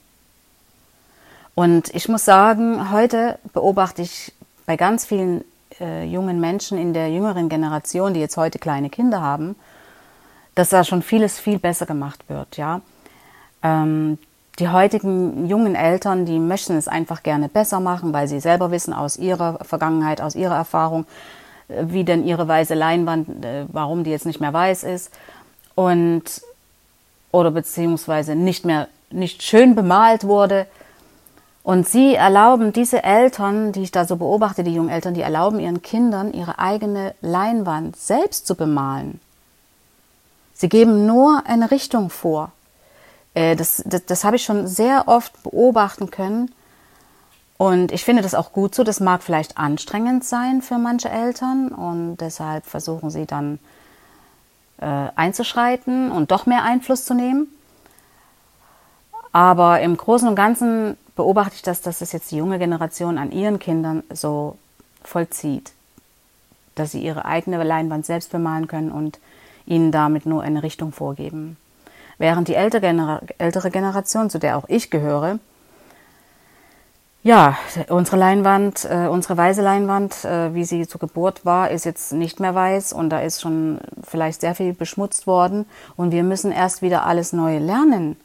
Und 1.56 1.94
ich 1.96 2.08
muss 2.08 2.24
sagen, 2.24 2.92
heute 2.92 3.40
beobachte 3.54 4.02
ich 4.02 4.32
bei 4.66 4.78
ganz 4.78 5.06
vielen 5.06 5.44
äh, 5.80 6.06
jungen 6.06 6.40
Menschen 6.40 6.78
in 6.78 6.94
der 6.94 7.10
jüngeren 7.10 7.50
Generation, 7.50 8.14
die 8.14 8.20
jetzt 8.20 8.38
heute 8.38 8.60
kleine 8.60 8.90
Kinder 8.90 9.22
haben, 9.22 9.56
dass 10.56 10.70
da 10.70 10.84
schon 10.84 11.02
vieles 11.02 11.40
viel 11.40 11.60
besser 11.60 11.86
gemacht 11.86 12.24
wird. 12.28 12.58
Ja, 12.58 12.82
ähm, 13.64 14.18
die 14.60 14.70
heutigen 14.70 15.48
jungen 15.48 15.76
Eltern, 15.76 16.26
die 16.26 16.40
möchten 16.40 16.76
es 16.78 16.88
einfach 16.88 17.24
gerne 17.24 17.48
besser 17.50 17.80
machen, 17.80 18.14
weil 18.14 18.28
sie 18.28 18.40
selber 18.40 18.72
wissen 18.72 18.94
aus 18.94 19.18
ihrer 19.18 19.60
Vergangenheit, 19.64 20.20
aus 20.22 20.36
ihrer 20.36 20.56
Erfahrung, 20.56 21.06
äh, 21.68 21.84
wie 21.88 22.04
denn 22.04 22.26
ihre 22.26 22.48
weiße 22.48 22.74
Leinwand, 22.74 23.46
äh, 23.46 23.66
warum 23.72 24.04
die 24.04 24.12
jetzt 24.12 24.26
nicht 24.26 24.40
mehr 24.40 24.54
weiß 24.54 24.84
ist 24.84 25.12
und 25.76 26.42
oder 27.32 27.52
beziehungsweise 27.52 28.36
nicht 28.36 28.66
mehr 28.66 28.88
nicht 29.12 29.44
schön 29.44 29.76
bemalt 29.76 30.24
wurde. 30.24 30.66
Und 31.64 31.88
sie 31.88 32.16
erlauben, 32.16 32.72
diese 32.72 33.04
Eltern, 33.04 33.74
die 33.74 33.84
ich 33.84 33.92
da 33.92 34.06
so 34.06 34.16
beobachte, 34.16 34.64
die 34.64 34.74
jungen 34.74 34.90
Eltern, 34.90 35.14
die 35.14 35.22
erlauben 35.22 35.60
ihren 35.60 35.82
Kindern, 35.82 36.34
ihre 36.34 36.60
eigene 36.60 37.14
Leinwand 37.22 37.98
selbst 37.98 38.48
zu 38.48 38.56
bemalen. 38.56 39.20
Sie 40.54 40.70
geben 40.70 41.06
nur 41.06 41.44
eine 41.46 41.70
Richtung 41.70 42.10
vor. 42.10 42.52
Äh, 43.38 43.56
das, 43.56 43.84
das, 43.86 44.06
das 44.06 44.24
habe 44.24 44.36
ich 44.36 44.44
schon 44.44 44.68
sehr 44.68 45.08
oft 45.08 45.44
beobachten 45.44 46.10
können. 46.10 46.52
Und 47.58 47.92
ich 47.92 48.04
finde 48.04 48.24
das 48.24 48.34
auch 48.34 48.52
gut 48.52 48.74
so. 48.74 48.84
Das 48.84 49.00
mag 49.00 49.22
vielleicht 49.22 49.58
anstrengend 49.58 50.24
sein 50.24 50.62
für 50.62 50.80
manche 50.80 51.10
Eltern 51.10 51.70
und 51.70 52.18
deshalb 52.18 52.66
versuchen 52.66 53.10
sie 53.12 53.26
dann 53.26 53.60
äh, 54.80 55.10
einzuschreiten 55.16 56.12
und 56.12 56.32
doch 56.32 56.48
mehr 56.48 56.64
Einfluss 56.64 57.06
zu 57.06 57.14
nehmen. 57.14 57.48
Aber 59.32 59.82
im 59.82 59.98
Großen 59.98 60.28
und 60.28 60.36
Ganzen 60.36 60.98
beobachte 61.16 61.56
ich 61.56 61.62
das, 61.62 61.82
dass 61.82 62.00
das 62.00 62.12
jetzt 62.12 62.32
die 62.32 62.38
junge 62.38 62.58
Generation 62.58 63.20
an 63.20 63.32
ihren 63.32 63.60
Kindern 63.60 64.04
so 64.12 64.58
vollzieht, 65.04 65.74
dass 66.74 66.92
sie 66.92 67.04
ihre 67.04 67.26
eigene 67.26 67.64
Leinwand 67.64 68.06
selbst 68.06 68.32
bemalen 68.32 68.68
können 68.68 68.92
und 68.92 69.20
ihnen 69.68 69.92
damit 69.92 70.26
nur 70.26 70.42
eine 70.42 70.64
Richtung 70.64 70.92
vorgeben. 70.92 71.58
Während 72.18 72.48
die 72.48 72.56
ältere 72.56 73.72
Generation, 73.72 74.30
zu 74.30 74.40
der 74.40 74.58
auch 74.58 74.66
ich 74.68 74.90
gehöre, 74.90 75.40
ja, 77.24 77.58
unsere 77.90 78.16
Leinwand, 78.16 78.86
äh, 78.86 79.08
unsere 79.08 79.36
weiße 79.36 79.62
Leinwand, 79.62 80.24
äh, 80.24 80.54
wie 80.54 80.64
sie 80.64 80.88
zur 80.88 81.02
Geburt 81.02 81.46
war, 81.46 81.70
ist 81.70 81.84
jetzt 81.84 82.14
nicht 82.14 82.40
mehr 82.40 82.56
weiß 82.56 82.94
und 82.94 83.10
da 83.10 83.20
ist 83.20 83.42
schon 83.42 83.80
vielleicht 84.02 84.42
sehr 84.42 84.56
viel 84.56 84.74
beschmutzt 84.74 85.28
worden 85.28 85.66
und 85.98 86.12
wir 86.12 86.24
müssen 86.24 86.54
erst 86.54 86.82
wieder 86.82 87.06
alles 87.06 87.34
neu 87.34 87.58
lernen. 87.58 88.16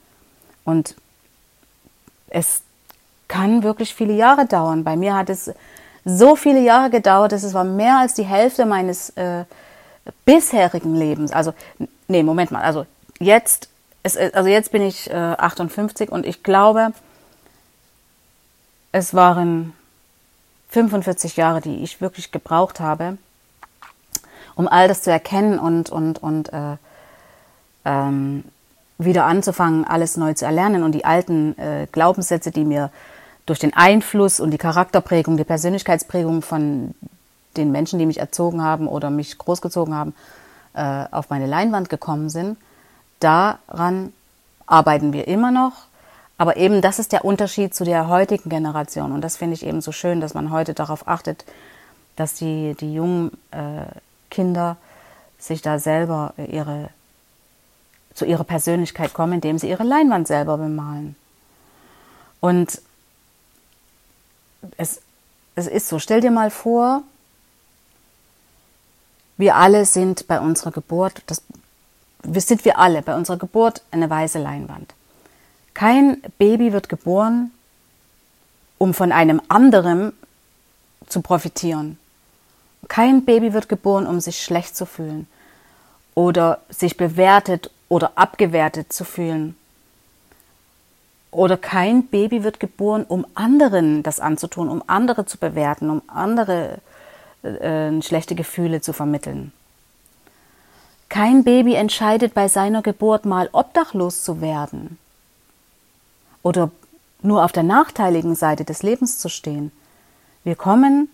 Und 0.65 0.95
es 2.29 2.63
kann 3.27 3.65
wirklich 3.65 3.93
viele 3.93 4.13
Jahre 4.13 4.47
dauern. 4.47 4.85
Bei 4.85 4.95
mir 4.95 5.17
hat 5.17 5.31
es 5.31 5.53
so 6.05 6.37
viele 6.37 6.61
Jahre 6.61 6.91
gedauert, 6.91 7.33
dass 7.33 7.43
es 7.43 7.55
war 7.55 7.65
mehr 7.65 7.99
als 7.99 8.15
die 8.15 8.25
Hälfte 8.25 8.67
meines 8.67 9.11
äh, 9.11 9.45
bisherigen 10.25 10.95
Lebens. 10.95 11.33
Also, 11.33 11.55
nee, 12.07 12.23
Moment 12.23 12.51
mal. 12.53 12.63
Also 12.63 12.87
jetzt, 13.19 13.69
ist, 14.03 14.19
also 14.19 14.49
jetzt 14.49 14.73
bin 14.73 14.83
ich 14.83 15.11
äh, 15.11 15.15
58 15.15 16.11
und 16.11 16.27
ich 16.27 16.43
glaube, 16.43 16.93
es 18.93 19.15
waren 19.15 19.73
45 20.71 21.37
Jahre, 21.37 21.61
die 21.61 21.83
ich 21.83 22.01
wirklich 22.01 22.33
gebraucht 22.33 22.81
habe, 22.81 23.19
um 24.55 24.69
all 24.69 24.89
das 24.89 25.03
zu 25.03 25.11
erkennen 25.11 25.59
und, 25.59 25.91
und, 25.91 26.23
und 26.23 26.53
äh, 26.53 26.77
ähm, 27.85 28.45
wieder 28.99 29.25
anzufangen, 29.25 29.85
alles 29.85 30.17
neu 30.17 30.35
zu 30.35 30.45
erlernen. 30.45 30.83
Und 30.83 30.93
die 30.93 31.05
alten 31.05 31.59
äh, 31.59 31.87
Glaubenssätze, 31.91 32.51
die 32.51 32.65
mir 32.65 32.91
durch 33.47 33.59
den 33.59 33.75
Einfluss 33.75 34.41
und 34.41 34.51
die 34.51 34.59
Charakterprägung, 34.59 35.37
die 35.37 35.45
Persönlichkeitsprägung 35.45 36.43
von 36.43 36.95
den 37.57 37.73
Menschen, 37.73 37.99
die 37.99 38.07
mich 38.07 38.19
erzogen 38.19 38.63
haben 38.63 38.89
oder 38.89 39.11
mich 39.11 39.37
großgezogen 39.37 39.95
haben, 39.95 40.15
äh, 40.75 41.05
auf 41.11 41.31
meine 41.31 41.47
Leinwand 41.47 41.89
gekommen 41.89 42.31
sind, 42.31 42.57
daran 43.23 44.13
arbeiten 44.67 45.13
wir 45.13 45.29
immer 45.29 45.51
noch 45.51 45.73
aber 46.43 46.57
eben 46.57 46.81
das 46.81 46.99
ist 46.99 47.13
der 47.13 47.25
Unterschied 47.25 47.73
zu 47.73 47.85
der 47.85 48.09
heutigen 48.09 48.51
Generation. 48.51 49.13
Und 49.13 49.21
das 49.21 49.37
finde 49.37 49.55
ich 49.55 49.65
eben 49.65 49.81
so 49.81 49.93
schön, 49.93 50.21
dass 50.21 50.35
man 50.35 50.51
heute 50.51 50.75
darauf 50.75 51.07
achtet, 51.07 51.45
dass 52.17 52.35
die, 52.35 52.75
die 52.81 52.95
jungen 52.95 53.31
äh, 53.53 53.85
Kinder 54.29 54.77
sich 55.39 55.63
da 55.63 55.79
selber 55.79 56.35
ihre, 56.37 56.89
zu 58.13 58.25
ihrer 58.25 58.43
Persönlichkeit 58.43 59.15
kommen, 59.15 59.35
indem 59.35 59.57
sie 59.57 59.69
ihre 59.69 59.85
Leinwand 59.85 60.27
selber 60.27 60.59
bemalen. 60.59 61.15
Und 62.41 62.83
es, 64.77 65.01
es 65.55 65.69
ist 65.69 65.87
so, 65.87 66.01
stell 66.01 66.23
dir 66.23 66.33
mal 66.33 66.51
vor, 66.51 67.05
wir 69.37 69.55
alle 69.55 69.85
sind 69.85 70.27
bei 70.27 70.41
unserer 70.41 70.73
Geburt, 70.73 71.23
das, 71.29 71.43
sind 72.25 72.65
wir 72.65 72.79
alle 72.79 73.03
bei 73.03 73.15
unserer 73.15 73.37
Geburt 73.37 73.83
eine 73.91 74.09
weiße 74.09 74.39
Leinwand. 74.39 74.95
Kein 75.75 76.23
Baby 76.39 76.73
wird 76.73 76.89
geboren, 76.89 77.51
um 78.79 78.95
von 78.95 79.13
einem 79.13 79.41
anderen 79.49 80.13
zu 81.07 81.23
profitieren. 81.23 81.99
Kein 82.89 83.25
Baby 83.25 83.53
wird 83.53 83.69
geboren, 83.69 84.07
um 84.07 84.21
sich 84.21 84.43
schlecht 84.43 84.77
zu 84.77 84.87
fühlen 84.87 85.27
oder 86.15 86.61
sich 86.69 86.97
bewertet 86.97 87.71
oder 87.89 88.13
abgewertet 88.17 88.93
zu 88.93 89.05
fühlen. 89.05 89.57
Oder 91.31 91.57
kein 91.57 92.07
Baby 92.09 92.45
wird 92.45 92.61
geboren, 92.61 93.05
um 93.09 93.27
anderen 93.35 94.03
das 94.03 94.21
anzutun, 94.21 94.69
um 94.69 94.83
andere 94.87 95.25
zu 95.25 95.39
bewerten, 95.39 95.89
um 95.89 96.03
andere 96.07 96.79
äh, 97.43 98.03
schlechte 98.03 98.35
Gefühle 98.35 98.83
zu 98.83 98.93
vermitteln. 98.93 99.53
Kein 101.13 101.45
Baby 101.45 101.75
entscheidet 101.75 102.33
bei 102.33 102.49
seiner 102.49 102.81
Geburt 102.81 103.27
mal 103.27 103.51
obdachlos 103.53 104.25
zu 104.25 104.41
werden 104.41 104.97
oder 106.43 106.71
nur 107.21 107.45
auf 107.45 107.53
der 107.53 107.65
nachteiligen 107.65 108.35
Seite 108.35 108.65
des 108.65 108.83
Lebens 108.83 109.19
zu 109.19 109.29
stehen. 109.29 109.73
Wir 110.43 110.57
kommen 110.57 111.11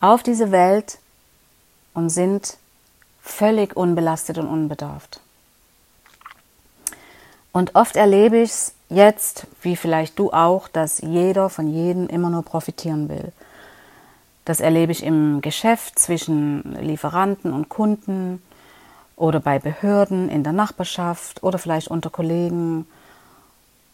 auf 0.00 0.22
diese 0.22 0.52
Welt 0.52 0.96
und 1.92 2.08
sind 2.08 2.56
völlig 3.20 3.76
unbelastet 3.76 4.38
und 4.38 4.46
unbedarft. 4.46 5.20
Und 7.52 7.74
oft 7.74 7.94
erlebe 7.94 8.38
ich 8.38 8.52
es 8.52 8.72
jetzt, 8.88 9.46
wie 9.60 9.76
vielleicht 9.76 10.18
du 10.18 10.32
auch, 10.32 10.66
dass 10.66 11.02
jeder 11.02 11.50
von 11.50 11.68
jedem 11.68 12.06
immer 12.06 12.30
nur 12.30 12.42
profitieren 12.42 13.10
will. 13.10 13.32
Das 14.46 14.60
erlebe 14.60 14.92
ich 14.92 15.02
im 15.02 15.42
Geschäft 15.42 15.98
zwischen 15.98 16.74
Lieferanten 16.80 17.52
und 17.52 17.68
Kunden 17.68 18.40
oder 19.16 19.40
bei 19.40 19.58
Behörden 19.58 20.28
in 20.28 20.44
der 20.44 20.52
Nachbarschaft 20.52 21.42
oder 21.42 21.58
vielleicht 21.58 21.88
unter 21.88 22.10
Kollegen 22.10 22.86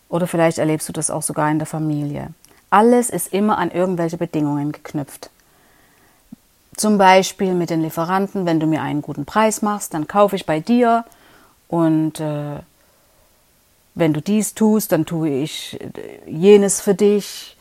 oder 0.09 0.27
vielleicht 0.27 0.59
erlebst 0.59 0.89
du 0.89 0.93
das 0.93 1.11
auch 1.11 1.23
sogar 1.23 1.51
in 1.51 1.59
der 1.59 1.67
Familie. 1.67 2.29
Alles 2.71 3.09
ist 3.09 3.33
immer 3.33 3.59
an 3.59 3.71
irgendwelche 3.71 4.17
Bedingungen 4.17 4.73
geknüpft. 4.73 5.31
Zum 6.77 6.99
Beispiel 6.99 7.55
mit 7.55 7.71
den 7.71 7.83
Lieferanten, 7.83 8.47
wenn 8.47 8.59
du 8.59 8.67
mir 8.67 8.83
einen 8.83 9.03
guten 9.03 9.25
Preis 9.25 9.63
machst, 9.63 9.95
dann 9.95 10.09
kaufe 10.09 10.37
ich 10.37 10.47
bei 10.47 10.59
dir 10.59 11.05
und 11.69 12.19
äh, 12.19 12.59
wenn 13.95 14.13
du 14.13 14.21
dies 14.21 14.55
tust, 14.55 14.93
dann 14.93 15.07
tue 15.07 15.29
ich 15.29 15.79
äh, 15.81 16.31
jenes 16.31 16.81
für 16.81 16.95
dich. 16.95 17.57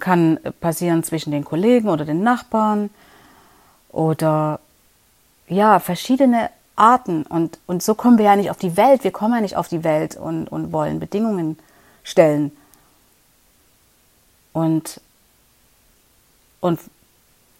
Kann 0.00 0.38
passieren 0.60 1.02
zwischen 1.02 1.32
den 1.32 1.44
Kollegen 1.44 1.88
oder 1.88 2.04
den 2.04 2.22
Nachbarn 2.22 2.88
oder 3.90 4.60
ja, 5.48 5.80
verschiedene 5.80 6.50
Arten. 6.78 7.24
Und, 7.24 7.58
und 7.66 7.82
so 7.82 7.94
kommen 7.94 8.18
wir 8.18 8.24
ja 8.24 8.36
nicht 8.36 8.50
auf 8.50 8.58
die 8.58 8.76
Welt. 8.76 9.04
Wir 9.04 9.10
kommen 9.10 9.34
ja 9.34 9.40
nicht 9.40 9.56
auf 9.56 9.68
die 9.68 9.84
Welt 9.84 10.16
und, 10.16 10.48
und 10.48 10.72
wollen 10.72 11.00
Bedingungen 11.00 11.58
stellen. 12.02 12.52
Und, 14.52 15.00
und 16.60 16.80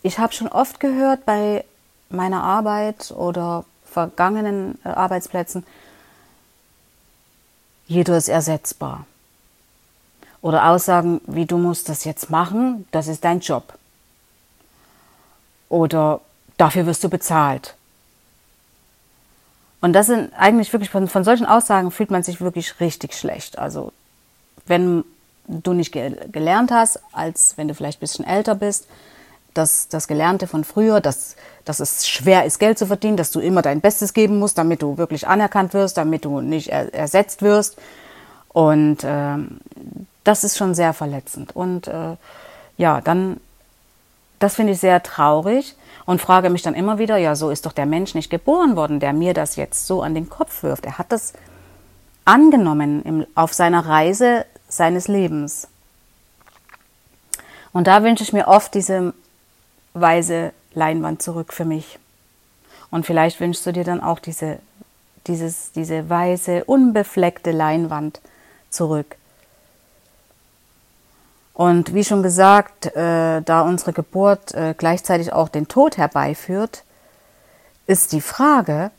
ich 0.03 0.19
habe 0.19 0.33
schon 0.33 0.49
oft 0.49 0.81
gehört 0.81 1.25
bei 1.27 1.65
meiner 2.09 2.43
Arbeit 2.43 3.11
oder 3.13 3.65
vergangenen 3.85 4.79
äh, 4.85 4.89
Arbeitsplätzen, 4.89 5.65
jeder 7.87 8.17
ist 8.17 8.29
ersetzbar. 8.29 9.07
Oder 10.41 10.69
Aussagen 10.69 11.21
wie 11.27 11.47
du 11.47 11.59
musst 11.59 11.89
das 11.89 12.05
jetzt 12.05 12.31
machen, 12.31 12.87
das 12.91 13.09
ist 13.09 13.25
dein 13.25 13.41
Job. 13.41 13.75
Oder 15.69 16.21
dafür 16.57 16.87
wirst 16.87 17.03
du 17.03 17.09
bezahlt. 17.09 17.75
Und 19.81 19.93
das 19.93 20.07
sind 20.07 20.33
eigentlich 20.37 20.73
wirklich 20.73 20.91
von, 20.91 21.09
von 21.09 21.25
solchen 21.25 21.47
Aussagen 21.47 21.91
fühlt 21.91 22.11
man 22.11 22.23
sich 22.23 22.41
wirklich 22.41 22.81
richtig 22.81 23.15
schlecht. 23.15 23.59
Also 23.59 23.93
wenn 24.67 25.05
du 25.47 25.73
nicht 25.73 25.93
ge 25.93 26.15
gelernt 26.31 26.71
hast, 26.71 27.01
als 27.13 27.57
wenn 27.57 27.69
du 27.69 27.75
vielleicht 27.75 27.99
ein 27.99 28.01
bisschen 28.01 28.27
älter 28.27 28.55
bist, 28.55 28.87
dass 29.55 29.89
das 29.89 30.09
Gelernte 30.09 30.47
von 30.47 30.65
früher, 30.65 31.01
dass, 31.01 31.37
dass 31.65 31.81
es 31.81 32.07
schwer 32.07 32.45
ist, 32.45 32.59
Geld 32.59 32.79
zu 32.79 32.87
verdienen, 32.87 33.17
dass 33.17 33.31
du 33.31 33.41
immer 33.41 33.63
dein 33.63 33.81
Bestes 33.81 34.15
geben 34.15 34.39
musst, 34.39 34.59
damit 34.59 34.83
du 34.83 34.99
wirklich 34.99 35.27
anerkannt 35.27 35.75
wirst, 35.75 35.97
damit 35.97 36.25
du 36.25 36.41
nicht 36.41 36.69
er 36.69 36.95
ersetzt 36.95 37.43
wirst. 37.43 37.77
Und 38.49 39.05
äh, 39.05 39.37
das 40.25 40.45
ist 40.45 40.57
schon 40.57 40.75
sehr 40.75 40.93
verletzend. 40.93 41.57
Und 41.57 41.89
äh, 41.89 42.17
ja, 42.77 43.01
dann, 43.01 43.41
das 44.39 44.55
finde 44.55 44.73
ich 44.73 44.81
sehr 44.81 45.03
traurig 45.03 45.75
und 46.07 46.21
frage 46.21 46.51
mich 46.51 46.63
dann 46.63 46.75
immer 46.75 46.99
wieder, 46.99 47.17
ja, 47.17 47.35
so 47.35 47.51
ist 47.51 47.67
doch 47.67 47.73
der 47.73 47.87
Mensch 47.87 48.15
nicht 48.15 48.31
geboren 48.31 48.77
worden, 48.77 49.01
der 49.01 49.13
mir 49.13 49.35
das 49.35 49.57
jetzt 49.57 49.87
so 49.87 50.03
an 50.03 50.15
den 50.15 50.29
Kopf 50.29 50.63
wirft. 50.63 50.87
Er 50.87 50.99
hat 50.99 51.13
das 51.13 51.33
angenommen 52.25 53.03
im, 53.03 53.27
auf 53.35 53.53
seiner 53.53 53.87
Reise 53.87 54.47
seines 54.69 55.09
Lebens. 55.09 55.69
Und 57.73 57.87
da 57.87 58.03
wünsche 58.03 58.23
ich 58.23 58.33
mir 58.33 58.49
oft 58.49 58.75
diese 58.75 59.15
weise 59.95 60.53
Leinwand 60.75 61.23
zurück 61.23 61.53
für 61.53 61.65
mich. 61.65 61.99
Und 62.91 63.07
vielleicht 63.07 63.41
wünschst 63.41 63.67
du 63.67 63.73
dir 63.73 63.85
dann 63.85 64.03
auch 64.03 64.19
diese, 64.19 64.59
dieses, 65.27 65.73
diese 65.73 66.09
weiße, 66.09 66.65
unbefleckte 66.65 67.51
Leinwand 67.51 68.21
zurück. 68.71 69.17
Und 71.59 71.93
wie 71.93 72.05
schon 72.05 72.23
gesagt, 72.23 72.87
äh, 72.95 73.43
da 73.43 73.63
unsere 73.63 73.93
Geburt 73.93 74.55
äh, 74.55 74.77
gleichzeitig 74.79 75.33
auch 75.33 75.49
den 75.49 75.67
Tod 75.67 75.97
herbeiführt, 75.97 76.85
ist 77.89 78.13
die 78.13 78.21
Frage, 78.21 78.93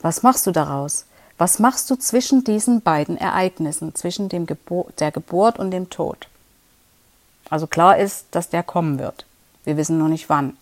was 0.00 0.22
machst 0.22 0.46
du 0.46 0.52
daraus? 0.52 1.04
Was 1.36 1.58
machst 1.58 1.90
du 1.90 1.96
zwischen 1.96 2.44
diesen 2.44 2.80
beiden 2.80 3.18
Ereignissen, 3.18 3.94
zwischen 3.94 4.30
dem 4.30 4.46
Gebur 4.46 4.86
der 5.00 5.12
Geburt 5.12 5.58
und 5.58 5.70
dem 5.70 5.90
Tod? 5.90 6.28
Also 7.50 7.66
klar 7.66 7.98
ist, 7.98 8.24
dass 8.30 8.48
der 8.48 8.62
kommen 8.62 8.98
wird. 8.98 9.26
Wir 9.64 9.76
wissen 9.76 9.98
nur 9.98 10.08
nicht 10.08 10.30
wann. 10.30 10.56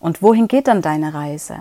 Und 0.00 0.20
wohin 0.20 0.48
geht 0.48 0.68
dann 0.68 0.82
deine 0.82 1.14
Reise? 1.14 1.60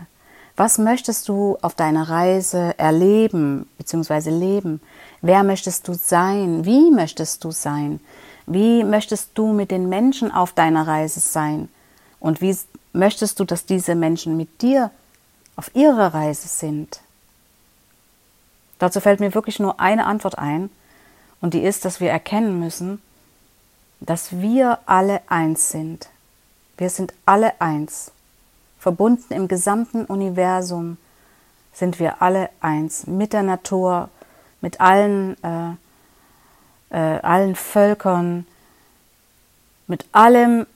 Was 0.58 0.80
möchtest 0.80 1.30
du 1.30 1.58
auf 1.62 1.76
deiner 1.76 2.10
Reise 2.10 2.78
erleben 2.78 3.70
bzw. 3.78 4.32
leben? 4.32 4.82
Wer 5.22 5.46
möchtest 5.46 5.88
du 5.88 5.94
sein? 5.94 6.66
Wie 6.66 6.92
möchtest 6.92 7.46
du 7.46 7.52
sein? 7.52 8.02
Wie 8.52 8.84
möchtest 8.84 9.30
du 9.36 9.54
mit 9.54 9.70
den 9.70 9.90
Menschen 9.90 10.32
auf 10.32 10.54
deiner 10.54 10.88
Reise 10.88 11.20
sein? 11.20 11.70
Und 12.20 12.42
wie 12.42 12.58
möchtest 12.94 13.40
du, 13.40 13.46
dass 13.46 13.68
diese 13.68 13.94
Menschen 13.94 14.38
mit 14.38 14.64
dir 14.64 14.90
auf 15.56 15.70
ihrer 15.76 16.16
Reise 16.16 16.48
sind? 16.48 17.02
Dazu 18.80 19.02
fällt 19.02 19.20
mir 19.20 19.36
wirklich 19.36 19.60
nur 19.60 19.80
eine 19.80 20.08
Antwort 20.08 20.40
ein, 20.40 20.72
und 21.42 21.54
die 21.54 21.62
ist, 21.62 21.86
dass 21.86 22.00
wir 22.00 22.10
erkennen 22.10 22.60
müssen, 22.60 23.02
dass 24.00 24.42
wir 24.42 24.80
alle 24.88 25.22
eins 25.28 25.70
sind. 25.70 26.10
Wir 26.76 26.90
sind 26.90 27.14
alle 27.28 27.62
eins. 27.62 28.12
Verbunden 28.80 29.32
im 29.32 29.48
gesamten 29.48 30.06
Universum 30.06 30.98
sind 31.72 32.00
wir 32.00 32.24
alle 32.24 32.50
eins. 32.62 33.06
Mit 33.06 33.32
der 33.32 33.44
Natur, 33.44 34.10
mit 34.60 34.82
allen 34.82 35.42
äh, 35.44 35.76
äh, 36.90 36.98
allen 36.98 37.56
Völkern, 37.56 38.46
mit 39.88 40.06
allem, 40.12 40.68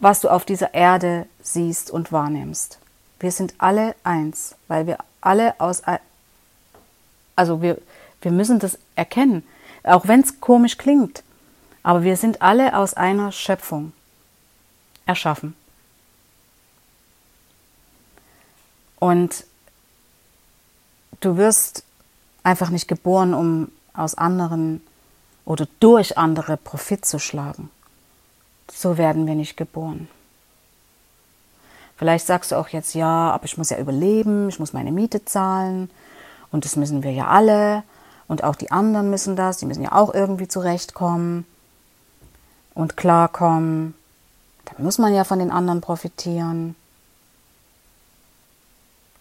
was 0.00 0.20
du 0.20 0.28
auf 0.28 0.44
dieser 0.44 0.74
Erde 0.74 1.26
siehst 1.42 1.90
und 1.90 2.12
wahrnimmst. 2.12 2.78
Wir 3.20 3.32
sind 3.32 3.54
alle 3.58 3.94
eins, 4.04 4.54
weil 4.68 4.86
wir 4.86 4.98
alle 5.20 5.58
aus, 5.60 5.82
also 7.36 7.62
wir, 7.62 7.78
wir 8.20 8.32
müssen 8.32 8.58
das 8.58 8.78
erkennen, 8.94 9.44
auch 9.84 10.06
wenn 10.06 10.20
es 10.20 10.40
komisch 10.40 10.76
klingt, 10.76 11.22
aber 11.82 12.02
wir 12.02 12.16
sind 12.16 12.42
alle 12.42 12.76
aus 12.76 12.94
einer 12.94 13.32
Schöpfung 13.32 13.92
erschaffen. 15.06 15.54
Und 18.98 19.44
du 21.20 21.36
wirst 21.36 21.84
einfach 22.42 22.70
nicht 22.70 22.88
geboren, 22.88 23.34
um 23.34 23.70
aus 23.94 24.16
anderen 24.16 24.80
oder 25.48 25.66
durch 25.80 26.18
andere 26.18 26.58
Profit 26.58 27.06
zu 27.06 27.18
schlagen. 27.18 27.70
So 28.70 28.98
werden 28.98 29.26
wir 29.26 29.34
nicht 29.34 29.56
geboren. 29.56 30.06
Vielleicht 31.96 32.26
sagst 32.26 32.52
du 32.52 32.56
auch 32.56 32.68
jetzt, 32.68 32.94
ja, 32.94 33.30
aber 33.30 33.46
ich 33.46 33.56
muss 33.56 33.70
ja 33.70 33.78
überleben, 33.78 34.50
ich 34.50 34.60
muss 34.60 34.74
meine 34.74 34.92
Miete 34.92 35.24
zahlen 35.24 35.90
und 36.52 36.66
das 36.66 36.76
müssen 36.76 37.02
wir 37.02 37.12
ja 37.12 37.28
alle 37.28 37.82
und 38.28 38.44
auch 38.44 38.56
die 38.56 38.70
anderen 38.70 39.08
müssen 39.08 39.36
das, 39.36 39.56
die 39.56 39.64
müssen 39.64 39.82
ja 39.82 39.92
auch 39.92 40.12
irgendwie 40.12 40.48
zurechtkommen 40.48 41.46
und 42.74 42.98
klarkommen. 42.98 43.94
Da 44.66 44.72
muss 44.76 44.98
man 44.98 45.14
ja 45.14 45.24
von 45.24 45.38
den 45.38 45.50
anderen 45.50 45.80
profitieren. 45.80 46.76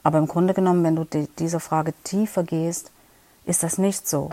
Aber 0.04 0.18
im 0.18 0.28
Grunde 0.28 0.54
genommen, 0.54 0.84
wenn 0.84 0.98
du 0.98 1.06
dieser 1.40 1.62
Frage 1.62 1.94
tiefer 2.04 2.44
gehst, 2.44 2.92
ist 3.46 3.64
das 3.64 3.78
nicht 3.78 4.10
so. 4.10 4.32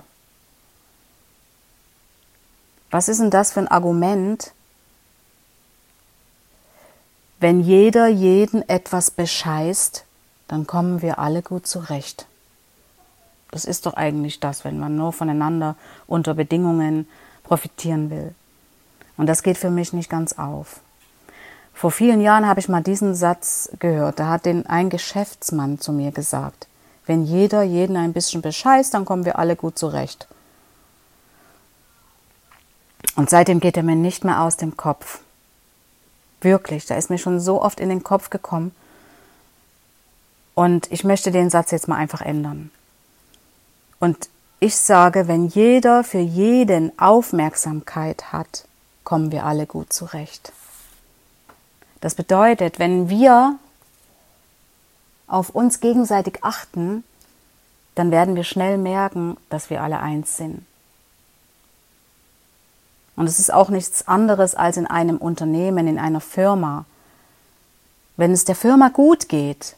Was 2.95 3.09
ist 3.09 3.19
denn 3.21 3.31
das 3.31 3.51
für 3.51 3.59
ein 3.59 3.67
Argument, 3.67 4.53
wenn 7.41 7.61
jeder 7.61 8.07
jeden 8.07 8.69
etwas 8.69 9.11
bescheißt, 9.11 10.05
dann 10.47 10.69
kommen 10.69 11.03
wir 11.03 11.19
alle 11.19 11.43
gut 11.43 11.67
zurecht. 11.67 12.27
Das 13.51 13.65
ist 13.65 13.87
doch 13.87 13.95
eigentlich 13.95 14.39
das, 14.39 14.65
wenn 14.65 14.79
man 14.79 14.95
nur 14.95 15.13
voneinander 15.13 15.75
unter 16.07 16.35
Bedingungen 16.35 17.09
profitieren 17.43 18.11
will. 18.11 18.33
Und 19.17 19.27
das 19.27 19.43
geht 19.43 19.59
für 19.59 19.71
mich 19.71 19.93
nicht 19.93 20.09
ganz 20.09 20.35
auf. 20.35 20.79
Vor 21.73 21.91
vielen 21.91 22.21
Jahren 22.21 22.47
habe 22.47 22.61
ich 22.61 22.69
mal 22.69 22.85
diesen 22.85 23.17
Satz 23.17 23.71
gehört. 23.81 24.21
Da 24.21 24.29
hat 24.29 24.47
den 24.47 24.67
ein 24.67 24.89
Geschäftsmann 24.89 25.81
zu 25.81 25.91
mir 25.91 26.13
gesagt. 26.13 26.69
Wenn 27.07 27.25
jeder 27.25 27.65
jeden 27.65 27.97
ein 27.97 28.13
bisschen 28.13 28.41
bescheißt, 28.41 28.95
dann 28.95 29.05
kommen 29.05 29.25
wir 29.25 29.37
alle 29.37 29.57
gut 29.57 29.77
zurecht. 29.77 30.29
Und 33.17 33.31
seitdem 33.31 33.61
geht 33.61 33.77
er 33.77 33.83
mir 33.83 33.97
nicht 33.97 34.25
mehr 34.25 34.43
aus 34.43 34.57
dem 34.57 34.77
Kopf. 34.77 35.21
Wirklich, 36.41 36.87
da 36.87 36.97
ist 36.97 37.11
mir 37.11 37.19
schon 37.19 37.41
so 37.41 37.63
oft 37.63 37.81
in 37.81 37.89
den 37.89 38.03
Kopf 38.03 38.31
gekommen. 38.31 38.75
Und 40.55 40.91
ich 40.93 41.05
möchte 41.05 41.31
den 41.31 41.51
Satz 41.51 41.71
jetzt 41.71 41.89
mal 41.89 41.97
einfach 41.97 42.21
ändern. 42.21 42.71
Und 44.01 44.29
ich 44.61 44.77
sage, 44.77 45.29
wenn 45.29 45.47
jeder 45.47 46.05
für 46.05 46.19
jeden 46.19 46.97
Aufmerksamkeit 46.99 48.33
hat, 48.33 48.67
kommen 49.03 49.33
wir 49.33 49.45
alle 49.45 49.67
gut 49.67 49.93
zurecht. 49.93 50.53
Das 52.01 52.15
bedeutet, 52.15 52.79
wenn 52.79 53.09
wir 53.09 53.59
auf 55.27 55.51
uns 55.51 55.81
gegenseitig 55.81 56.43
achten, 56.43 57.05
dann 57.95 58.11
werden 58.11 58.37
wir 58.37 58.45
schnell 58.45 58.79
merken, 58.79 59.37
dass 59.49 59.71
wir 59.71 59.83
alle 59.83 60.01
eins 60.01 60.37
sind. 60.37 60.65
Und 63.17 63.27
es 63.27 63.39
ist 63.39 63.53
auch 63.53 63.69
nichts 63.69 64.09
anderes 64.09 64.55
als 64.55 64.77
in 64.77 64.87
einem 64.87 65.19
Unternehmen, 65.19 65.87
in 65.87 65.99
einer 65.99 66.21
Firma. 66.21 66.85
Wenn 68.17 68.33
es 68.33 68.45
der 68.45 68.57
Firma 68.57 68.89
gut 68.89 69.29
geht, 69.29 69.77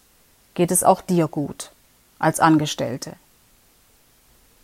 geht 0.55 0.71
es 0.71 0.85
auch 0.85 1.01
dir 1.03 1.29
gut 1.29 1.71
als 2.19 2.41
Angestellte. 2.41 3.13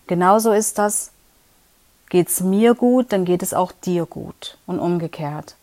Genauso 0.06 0.52
ist 0.52 0.78
das, 0.78 1.10
geht 2.08 2.28
es 2.28 2.40
mir 2.40 2.74
gut, 2.74 3.12
dann 3.12 3.24
geht 3.24 3.42
es 3.42 3.54
auch 3.54 3.72
dir 3.72 4.06
gut 4.06 4.56
und 4.66 4.78
umgekehrt. 4.78 5.56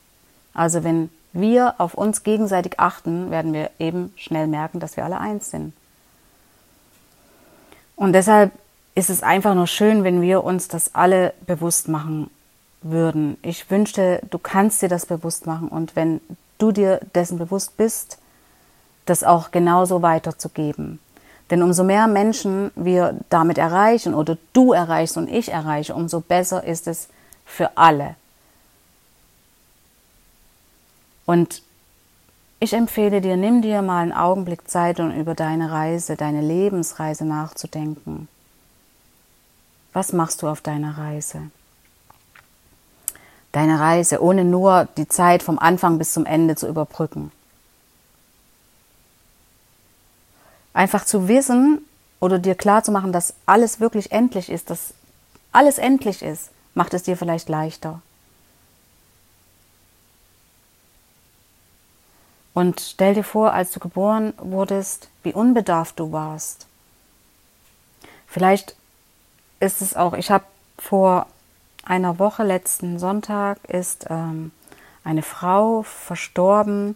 Also 0.53 0.83
wenn 0.83 1.09
wir 1.33 1.75
auf 1.77 1.93
uns 1.93 2.23
gegenseitig 2.23 2.79
achten, 2.79 3.31
werden 3.31 3.53
wir 3.53 3.71
eben 3.79 4.13
schnell 4.15 4.47
merken, 4.47 4.79
dass 4.79 4.97
wir 4.97 5.05
alle 5.05 5.19
eins 5.19 5.51
sind. 5.51 5.73
Und 7.95 8.13
deshalb 8.13 8.51
ist 8.95 9.09
es 9.09 9.23
einfach 9.23 9.55
nur 9.55 9.67
schön, 9.67 10.03
wenn 10.03 10.21
wir 10.21 10.43
uns 10.43 10.67
das 10.67 10.95
alle 10.95 11.33
bewusst 11.45 11.87
machen 11.87 12.29
würden. 12.81 13.37
Ich 13.41 13.69
wünschte, 13.69 14.21
du 14.29 14.37
kannst 14.37 14.81
dir 14.81 14.89
das 14.89 15.05
bewusst 15.05 15.45
machen 15.45 15.67
und 15.67 15.95
wenn 15.95 16.21
du 16.57 16.71
dir 16.71 16.99
dessen 17.15 17.37
bewusst 17.37 17.77
bist, 17.77 18.17
das 19.05 19.23
auch 19.23 19.51
genauso 19.51 20.01
weiterzugeben. 20.01 20.99
Denn 21.49 21.63
umso 21.63 21.83
mehr 21.83 22.07
Menschen 22.07 22.71
wir 22.75 23.19
damit 23.29 23.57
erreichen 23.57 24.13
oder 24.13 24.37
du 24.53 24.71
erreichst 24.71 25.17
und 25.17 25.29
ich 25.29 25.51
erreiche, 25.51 25.95
umso 25.95 26.19
besser 26.21 26.63
ist 26.63 26.87
es 26.87 27.09
für 27.45 27.75
alle. 27.75 28.15
Und 31.25 31.63
ich 32.59 32.73
empfehle 32.73 33.21
dir, 33.21 33.37
nimm 33.37 33.61
dir 33.61 33.81
mal 33.81 34.01
einen 34.01 34.13
Augenblick 34.13 34.69
Zeit, 34.69 34.99
um 34.99 35.11
über 35.11 35.33
deine 35.33 35.71
Reise, 35.71 36.15
deine 36.15 36.41
Lebensreise 36.41 37.25
nachzudenken. 37.25 38.27
Was 39.93 40.13
machst 40.13 40.41
du 40.41 40.47
auf 40.47 40.61
deiner 40.61 40.97
Reise? 40.97 41.51
Deine 43.51 43.79
Reise, 43.79 44.21
ohne 44.21 44.43
nur 44.43 44.87
die 44.97 45.07
Zeit 45.07 45.43
vom 45.43 45.59
Anfang 45.59 45.97
bis 45.97 46.13
zum 46.13 46.25
Ende 46.25 46.55
zu 46.55 46.67
überbrücken. 46.67 47.31
Einfach 50.73 51.05
zu 51.05 51.27
wissen 51.27 51.85
oder 52.19 52.39
dir 52.39 52.55
klar 52.55 52.83
zu 52.83 52.91
machen, 52.91 53.11
dass 53.11 53.33
alles 53.45 53.79
wirklich 53.79 54.11
endlich 54.11 54.49
ist, 54.49 54.69
dass 54.69 54.93
alles 55.51 55.77
endlich 55.77 56.21
ist. 56.21 56.49
macht 56.75 56.93
es 56.93 57.03
dir 57.03 57.17
vielleicht 57.17 57.49
leichter. 57.49 58.01
Und 62.53 62.79
stell 62.79 63.13
dir 63.15 63.23
vor, 63.23 63.53
als 63.53 63.71
du 63.71 63.79
geboren 63.79 64.33
wurdest, 64.37 65.09
wie 65.23 65.33
unbedarft 65.33 65.99
du 65.99 66.11
warst. 66.11 66.67
Vielleicht 68.27 68.75
ist 69.59 69.81
es 69.81 69.95
auch, 69.95 70.13
ich 70.13 70.29
habe 70.29 70.45
vor 70.77 71.27
einer 71.89 72.19
Woche, 72.19 72.43
letzten 72.43 72.99
Sonntag, 72.99 73.57
ist 73.67 74.05
ähm, 74.09 74.51
eine 75.03 75.23
Frau 75.23 75.81
verstorben, 75.81 76.95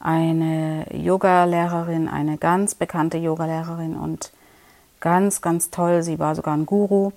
eine 0.00 0.86
Yogalehrerin, 0.90 2.08
eine 2.08 2.38
ganz 2.38 2.74
bekannte 2.74 3.18
Yogalehrerin 3.18 3.94
und 3.94 4.32
ganz, 5.00 5.42
ganz 5.42 5.70
toll. 5.70 6.02
Sie 6.02 6.18
war 6.18 6.34
sogar 6.34 6.56
ein 6.56 6.64
Guru 6.64 7.12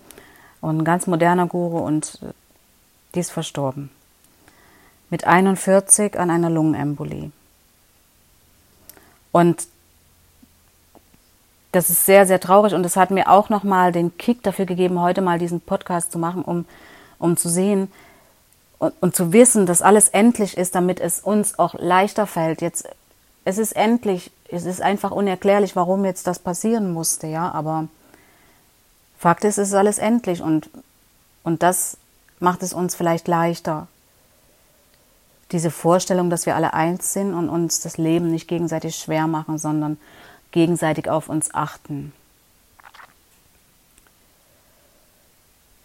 und 0.60 0.80
ein 0.80 0.84
ganz 0.84 1.08
moderner 1.08 1.48
Guru 1.48 1.80
und 1.80 2.20
die 3.16 3.20
ist 3.22 3.32
verstorben. 3.32 3.90
Mit 5.10 5.26
41 5.26 6.20
an 6.20 6.30
einer 6.30 6.50
Lungenembolie. 6.50 7.32
Und 9.32 9.68
das 11.72 11.90
ist 11.90 12.06
sehr, 12.06 12.26
sehr 12.26 12.40
traurig 12.40 12.74
und 12.74 12.86
es 12.86 12.96
hat 12.96 13.12
mir 13.12 13.30
auch 13.30 13.50
nochmal 13.50 13.92
den 13.92 14.18
Kick 14.18 14.42
dafür 14.42 14.66
gegeben, 14.66 15.00
heute 15.00 15.22
mal 15.22 15.38
diesen 15.38 15.62
Podcast 15.62 16.12
zu 16.12 16.18
machen, 16.18 16.44
um, 16.44 16.66
um 17.20 17.38
zu 17.38 17.48
sehen 17.50 17.92
und, 18.80 18.94
und 19.02 19.16
zu 19.16 19.34
wissen, 19.34 19.66
dass 19.66 19.82
alles 19.82 20.10
endlich 20.10 20.58
ist, 20.58 20.74
damit 20.74 21.00
es 21.00 21.20
uns 21.20 21.60
auch 21.60 21.76
leichter 21.76 22.26
fällt. 22.26 22.62
Jetzt, 22.62 22.88
es 23.46 23.58
ist 23.58 23.74
endlich, 23.76 24.32
es 24.50 24.66
ist 24.66 24.82
einfach 24.82 25.12
unerklärlich, 25.12 25.76
warum 25.76 26.06
jetzt 26.06 26.26
das 26.26 26.40
passieren 26.40 26.92
musste, 26.92 27.28
ja, 27.28 27.52
aber 27.52 27.88
Fakt 29.20 29.44
ist, 29.44 29.58
es 29.58 29.70
ist 29.70 29.74
alles 29.76 29.98
endlich 29.98 30.42
und, 30.42 30.70
und 31.44 31.62
das 31.62 31.98
macht 32.40 32.64
es 32.64 32.74
uns 32.74 32.96
vielleicht 32.96 33.28
leichter. 33.28 33.88
Diese 35.52 35.72
Vorstellung, 35.72 36.30
dass 36.30 36.46
wir 36.46 36.56
alle 36.56 36.74
eins 36.74 37.14
sind 37.14 37.34
und 37.34 37.50
uns 37.50 37.82
das 37.82 37.98
Leben 37.98 38.32
nicht 38.32 38.48
gegenseitig 38.48 38.96
schwer 38.96 39.28
machen, 39.28 39.58
sondern 39.58 39.98
gegenseitig 40.52 41.10
auf 41.10 41.30
uns 41.30 41.54
achten. 41.54 42.14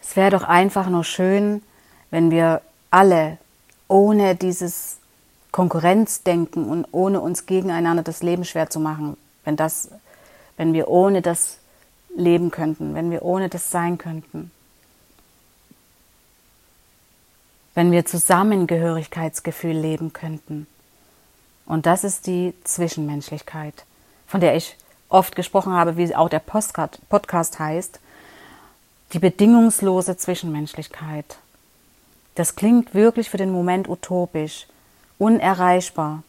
Es 0.01 0.17
wäre 0.17 0.31
doch 0.31 0.45
einfach 0.45 0.89
nur 0.89 1.05
schön, 1.05 1.63
wenn 2.11 2.31
wir 2.31 2.61
alle 2.91 3.39
ohne 3.89 4.35
dieses 4.37 4.99
Konkurrenzdenken 5.51 6.69
und 6.69 6.87
ohne 6.93 7.21
uns 7.21 7.47
gegeneinander 7.47 8.03
das 8.03 8.23
Leben 8.23 8.45
schwer 8.45 8.71
zu 8.71 8.81
machen, 8.81 9.17
wenn 9.45 9.57
das, 9.57 9.91
wenn 10.57 10.73
wir 10.73 10.89
ohne 10.89 11.23
das 11.23 11.59
leben 12.17 12.51
könnten, 12.51 12.95
wenn 12.95 13.11
wir 13.11 13.23
ohne 13.23 13.49
das 13.49 13.71
sein 13.71 13.99
könnten. 13.99 14.51
Wenn 17.75 17.91
wir 17.91 18.05
Zusammengehörigkeitsgefühl 18.05 19.77
leben 19.77 20.13
könnten. 20.13 20.69
Und 21.67 21.87
das 21.87 22.05
ist 22.05 22.27
die 22.29 22.55
Zwischenmenschlichkeit 22.63 23.85
von 24.35 24.41
der 24.41 24.57
ich 24.57 24.75
oft 25.11 25.37
gesprochen 25.37 25.75
habe, 25.75 25.97
wie 25.97 26.13
auch 26.13 26.29
der 26.29 26.41
Podcast 26.41 27.61
heißt, 27.61 28.01
die 29.13 29.21
bedingungslose 29.21 30.17
Zwischenmenschlichkeit. 30.17 31.37
Das 32.35 32.57
klingt 32.57 32.95
wirklich 32.95 33.31
für 33.31 33.37
den 33.37 33.53
Moment 33.53 33.89
utopisch, 33.89 34.67
unerreichbar. 35.21 36.25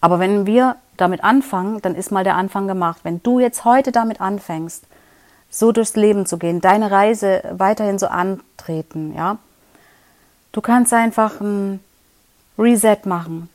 Aber 0.00 0.18
wenn 0.18 0.46
wir 0.46 0.76
damit 0.96 1.22
anfangen, 1.22 1.82
dann 1.82 1.94
ist 1.94 2.10
mal 2.10 2.24
der 2.24 2.36
Anfang 2.36 2.66
gemacht. 2.66 3.00
Wenn 3.02 3.22
du 3.22 3.38
jetzt 3.38 3.66
heute 3.66 3.92
damit 3.92 4.22
anfängst, 4.22 4.84
so 5.50 5.72
durchs 5.72 5.94
Leben 5.94 6.24
zu 6.24 6.38
gehen, 6.38 6.62
deine 6.62 6.90
Reise 6.90 7.42
weiterhin 7.52 7.98
so 7.98 8.06
antreten, 8.06 9.12
ja, 9.14 9.36
du 10.52 10.62
kannst 10.62 10.94
einfach 10.94 11.38
ein 11.42 11.80
Reset 12.58 13.00
machen, 13.04 13.50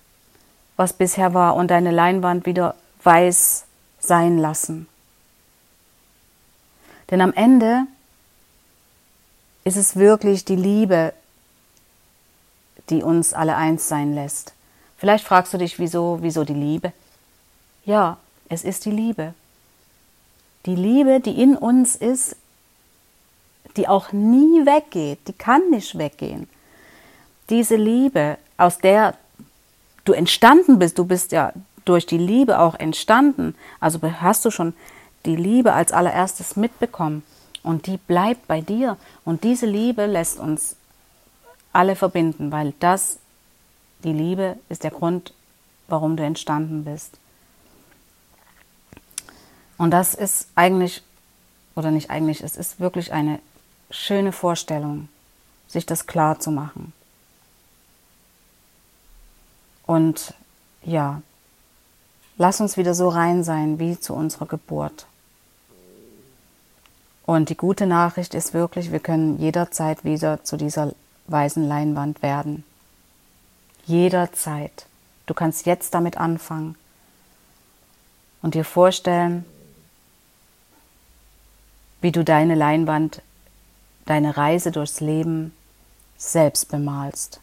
was 0.75 0.93
bisher 0.93 1.33
war 1.33 1.55
und 1.55 1.71
deine 1.71 1.89
Leinwand 1.89 2.45
wieder 2.45 2.75
weiß 3.03 3.65
sein 3.99 4.37
lassen. 4.37 4.87
Denn 7.09 7.21
am 7.21 7.33
Ende 7.33 7.85
ist 9.63 9.77
es 9.77 9.95
wirklich 9.95 10.45
die 10.45 10.55
Liebe, 10.55 11.13
die 12.89 13.03
uns 13.03 13.33
alle 13.33 13.55
eins 13.55 13.87
sein 13.87 14.13
lässt. 14.13 14.53
Vielleicht 14.97 15.25
fragst 15.25 15.53
du 15.53 15.57
dich, 15.57 15.79
wieso, 15.79 16.19
wieso 16.21 16.43
die 16.43 16.53
Liebe? 16.53 16.93
Ja, 17.85 18.17
es 18.49 18.63
ist 18.63 18.85
die 18.85 18.91
Liebe. 18.91 19.33
Die 20.65 20.75
Liebe, 20.75 21.19
die 21.19 21.41
in 21.41 21.57
uns 21.57 21.95
ist, 21.95 22.35
die 23.75 23.87
auch 23.87 24.11
nie 24.11 24.65
weggeht, 24.65 25.19
die 25.27 25.33
kann 25.33 25.69
nicht 25.69 25.97
weggehen. 25.97 26.47
Diese 27.49 27.75
Liebe, 27.75 28.37
aus 28.57 28.77
der 28.77 29.15
du 30.05 30.13
entstanden 30.13 30.79
bist, 30.79 30.97
du 30.97 31.05
bist 31.05 31.31
ja 31.31 31.51
durch 31.85 32.05
die 32.05 32.17
Liebe 32.17 32.59
auch 32.59 32.75
entstanden. 32.75 33.55
Also 33.79 33.99
hast 34.01 34.45
du 34.45 34.51
schon 34.51 34.73
die 35.25 35.35
Liebe 35.35 35.73
als 35.73 35.91
allererstes 35.91 36.55
mitbekommen 36.55 37.23
und 37.63 37.87
die 37.87 37.97
bleibt 37.97 38.47
bei 38.47 38.61
dir. 38.61 38.97
Und 39.25 39.43
diese 39.43 39.65
Liebe 39.65 40.05
lässt 40.05 40.39
uns 40.39 40.75
alle 41.71 41.95
verbinden, 41.95 42.51
weil 42.51 42.73
das, 42.79 43.17
die 44.03 44.13
Liebe 44.13 44.57
ist 44.69 44.83
der 44.83 44.91
Grund, 44.91 45.33
warum 45.87 46.17
du 46.17 46.23
entstanden 46.23 46.83
bist. 46.83 47.17
Und 49.77 49.91
das 49.91 50.13
ist 50.13 50.47
eigentlich, 50.55 51.01
oder 51.75 51.91
nicht 51.91 52.09
eigentlich, 52.09 52.41
es 52.41 52.55
ist 52.55 52.79
wirklich 52.79 53.11
eine 53.11 53.39
schöne 53.89 54.31
Vorstellung, 54.31 55.09
sich 55.67 55.85
das 55.85 56.05
klar 56.05 56.39
zu 56.39 56.51
machen. 56.51 56.93
Und 59.85 60.33
ja, 60.83 61.21
Lass 62.43 62.59
uns 62.59 62.75
wieder 62.75 62.93
so 62.93 63.07
rein 63.07 63.45
sein 63.45 63.79
wie 63.79 63.97
zu 63.97 64.13
unserer 64.13 64.47
Geburt. 64.47 65.05
Und 67.25 67.47
die 67.47 67.55
gute 67.55 67.87
Nachricht 67.87 68.33
ist 68.33 68.53
wirklich, 68.53 68.91
wir 68.91 68.99
können 68.99 69.39
jederzeit 69.39 70.03
wieder 70.03 70.43
zu 70.43 70.57
dieser 70.57 70.93
weißen 71.27 71.65
Leinwand 71.65 72.21
werden. 72.21 72.65
Jederzeit. 73.85 74.87
Du 75.25 75.33
kannst 75.33 75.65
jetzt 75.65 75.93
damit 75.93 76.17
anfangen 76.17 76.75
und 78.41 78.55
dir 78.55 78.65
vorstellen, 78.65 79.45
wie 82.01 82.11
du 82.11 82.25
deine 82.25 82.55
Leinwand, 82.55 83.21
deine 84.05 84.35
Reise 84.35 84.73
durchs 84.73 84.99
Leben 84.99 85.53
selbst 86.17 86.67
bemalst. 86.67 87.39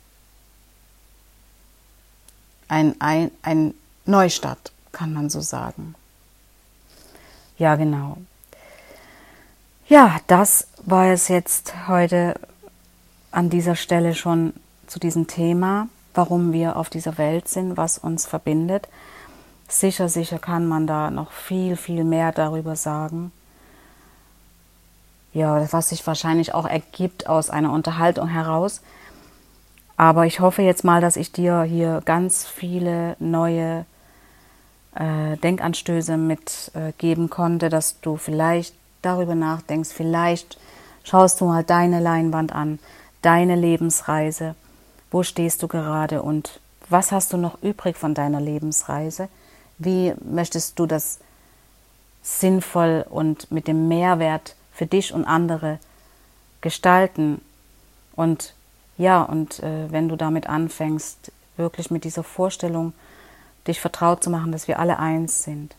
Ein, 2.68 3.00
ein, 3.00 3.30
ein 3.40 3.72
Neustart 4.04 4.72
kann 4.92 5.12
man 5.12 5.30
so 5.30 5.40
sagen. 5.40 5.94
Ja, 7.58 7.76
genau. 7.76 8.16
Ja, 9.86 10.18
das 10.26 10.68
war 10.84 11.06
es 11.06 11.28
jetzt 11.28 11.88
heute 11.88 12.34
an 13.32 13.50
dieser 13.50 13.76
Stelle 13.76 14.14
schon 14.14 14.54
zu 14.86 14.98
diesem 14.98 15.26
Thema, 15.26 15.88
warum 16.14 16.52
wir 16.52 16.76
auf 16.76 16.90
dieser 16.90 17.18
Welt 17.18 17.48
sind, 17.48 17.76
was 17.76 17.98
uns 17.98 18.26
verbindet. 18.26 18.88
Sicher, 19.68 20.08
sicher 20.08 20.38
kann 20.38 20.66
man 20.66 20.86
da 20.86 21.10
noch 21.10 21.30
viel, 21.30 21.76
viel 21.76 22.04
mehr 22.04 22.32
darüber 22.32 22.76
sagen. 22.76 23.30
Ja, 25.32 25.72
was 25.72 25.90
sich 25.90 26.04
wahrscheinlich 26.06 26.54
auch 26.54 26.66
ergibt 26.66 27.28
aus 27.28 27.50
einer 27.50 27.72
Unterhaltung 27.72 28.26
heraus. 28.26 28.80
Aber 29.96 30.26
ich 30.26 30.40
hoffe 30.40 30.62
jetzt 30.62 30.82
mal, 30.82 31.00
dass 31.00 31.16
ich 31.16 31.30
dir 31.30 31.62
hier 31.62 32.02
ganz 32.04 32.46
viele 32.46 33.16
neue 33.20 33.84
äh, 35.00 35.38
Denkanstöße 35.38 36.16
mitgeben 36.18 37.24
äh, 37.24 37.28
konnte, 37.28 37.70
dass 37.70 38.00
du 38.00 38.18
vielleicht 38.18 38.74
darüber 39.00 39.34
nachdenkst, 39.34 39.88
vielleicht 39.90 40.58
schaust 41.04 41.40
du 41.40 41.46
mal 41.46 41.64
deine 41.64 42.00
Leinwand 42.00 42.54
an, 42.54 42.78
deine 43.22 43.56
Lebensreise, 43.56 44.54
wo 45.10 45.22
stehst 45.22 45.62
du 45.62 45.68
gerade 45.68 46.22
und 46.22 46.60
was 46.90 47.12
hast 47.12 47.32
du 47.32 47.38
noch 47.38 47.62
übrig 47.62 47.96
von 47.96 48.14
deiner 48.14 48.40
Lebensreise? 48.40 49.28
Wie 49.78 50.12
möchtest 50.22 50.78
du 50.78 50.86
das 50.86 51.20
sinnvoll 52.22 53.06
und 53.08 53.50
mit 53.50 53.68
dem 53.68 53.88
Mehrwert 53.88 54.54
für 54.72 54.86
dich 54.86 55.14
und 55.14 55.24
andere 55.24 55.78
gestalten? 56.60 57.40
Und 58.16 58.54
ja, 58.98 59.22
und 59.22 59.60
äh, 59.60 59.90
wenn 59.90 60.08
du 60.08 60.16
damit 60.16 60.46
anfängst, 60.46 61.32
wirklich 61.56 61.90
mit 61.90 62.04
dieser 62.04 62.24
Vorstellung 62.24 62.92
dich 63.70 63.80
vertraut 63.80 64.22
zu 64.22 64.30
machen, 64.30 64.52
dass 64.52 64.68
wir 64.68 64.78
alle 64.78 64.98
eins 64.98 65.42
sind. 65.42 65.74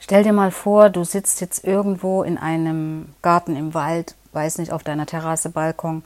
Stell 0.00 0.22
dir 0.22 0.32
mal 0.32 0.50
vor, 0.50 0.90
du 0.90 1.04
sitzt 1.04 1.40
jetzt 1.40 1.64
irgendwo 1.64 2.22
in 2.22 2.36
einem 2.36 3.14
Garten 3.22 3.56
im 3.56 3.74
Wald, 3.74 4.14
weiß 4.32 4.58
nicht, 4.58 4.72
auf 4.72 4.82
deiner 4.82 5.06
Terrasse, 5.06 5.48
Balkon, 5.48 6.02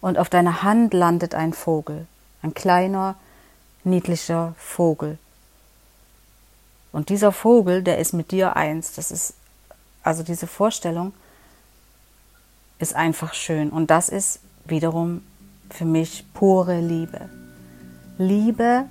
und 0.00 0.18
auf 0.18 0.30
deiner 0.30 0.62
Hand 0.62 0.94
landet 0.94 1.34
ein 1.34 1.52
Vogel, 1.52 2.06
ein 2.42 2.54
kleiner, 2.54 3.16
niedlicher 3.84 4.54
Vogel. 4.56 5.18
Und 6.92 7.08
dieser 7.08 7.32
Vogel, 7.32 7.82
der 7.82 7.98
ist 7.98 8.12
mit 8.14 8.30
dir 8.30 8.56
eins. 8.56 8.94
Das 8.94 9.10
ist 9.10 9.34
also 10.02 10.22
diese 10.22 10.46
Vorstellung, 10.46 11.12
ist 12.78 12.94
einfach 12.96 13.34
schön. 13.34 13.70
Und 13.70 13.90
das 13.90 14.08
ist 14.08 14.40
wiederum 14.64 15.22
für 15.68 15.84
mich 15.84 16.24
pure 16.32 16.80
Liebe. 16.80 17.28
Liebe, 18.20 18.84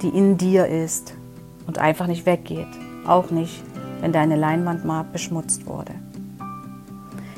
die 0.00 0.08
in 0.08 0.38
dir 0.38 0.66
ist 0.66 1.12
und 1.66 1.78
einfach 1.78 2.06
nicht 2.06 2.24
weggeht. 2.24 2.66
Auch 3.06 3.30
nicht, 3.30 3.62
wenn 4.00 4.12
deine 4.12 4.34
Leinwand 4.34 4.86
mal 4.86 5.04
beschmutzt 5.04 5.66
wurde. 5.66 5.92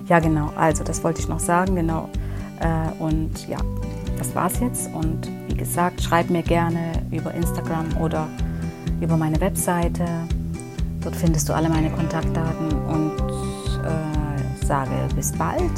Ja, 0.06 0.20
genau. 0.20 0.52
Also, 0.56 0.84
das 0.84 1.02
wollte 1.02 1.20
ich 1.20 1.28
noch 1.28 1.40
sagen. 1.40 1.74
Genau. 1.74 2.08
Äh, 2.60 3.02
und 3.02 3.48
ja, 3.48 3.58
das 4.16 4.32
war's 4.36 4.60
jetzt. 4.60 4.94
Und 4.94 5.28
wie 5.48 5.56
gesagt, 5.56 6.00
schreib 6.00 6.30
mir 6.30 6.42
gerne 6.42 6.92
über 7.10 7.34
Instagram 7.34 7.96
oder 8.00 8.28
über 9.00 9.16
meine 9.16 9.40
Webseite. 9.40 10.06
Dort 11.00 11.16
findest 11.16 11.48
du 11.48 11.52
alle 11.52 11.68
meine 11.68 11.90
Kontaktdaten 11.90 12.70
und 12.86 13.12
äh, 13.84 14.64
sage 14.64 15.08
bis 15.16 15.32
bald 15.32 15.72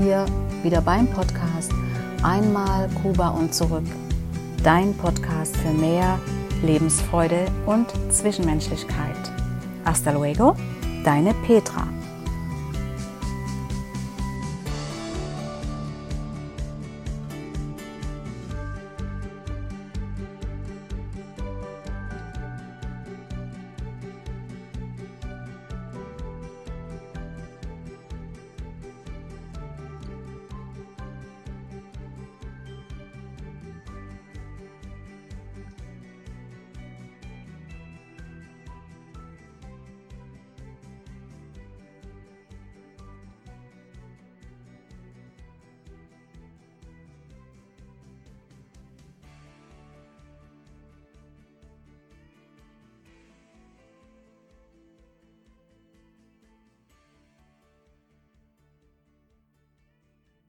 hier 0.00 0.26
wieder 0.64 0.80
beim 0.80 1.06
Podcast 1.06 1.72
Einmal 2.22 2.88
Kuba 3.00 3.28
und 3.28 3.54
zurück. 3.54 3.84
Dein 4.64 4.92
Podcast 4.94 5.56
für 5.58 5.70
mehr 5.70 6.18
Lebensfreude 6.62 7.46
und 7.64 7.86
Zwischenmenschlichkeit. 8.10 9.16
Hasta 9.84 10.10
luego, 10.10 10.56
deine 11.04 11.32
Petra. 11.46 11.86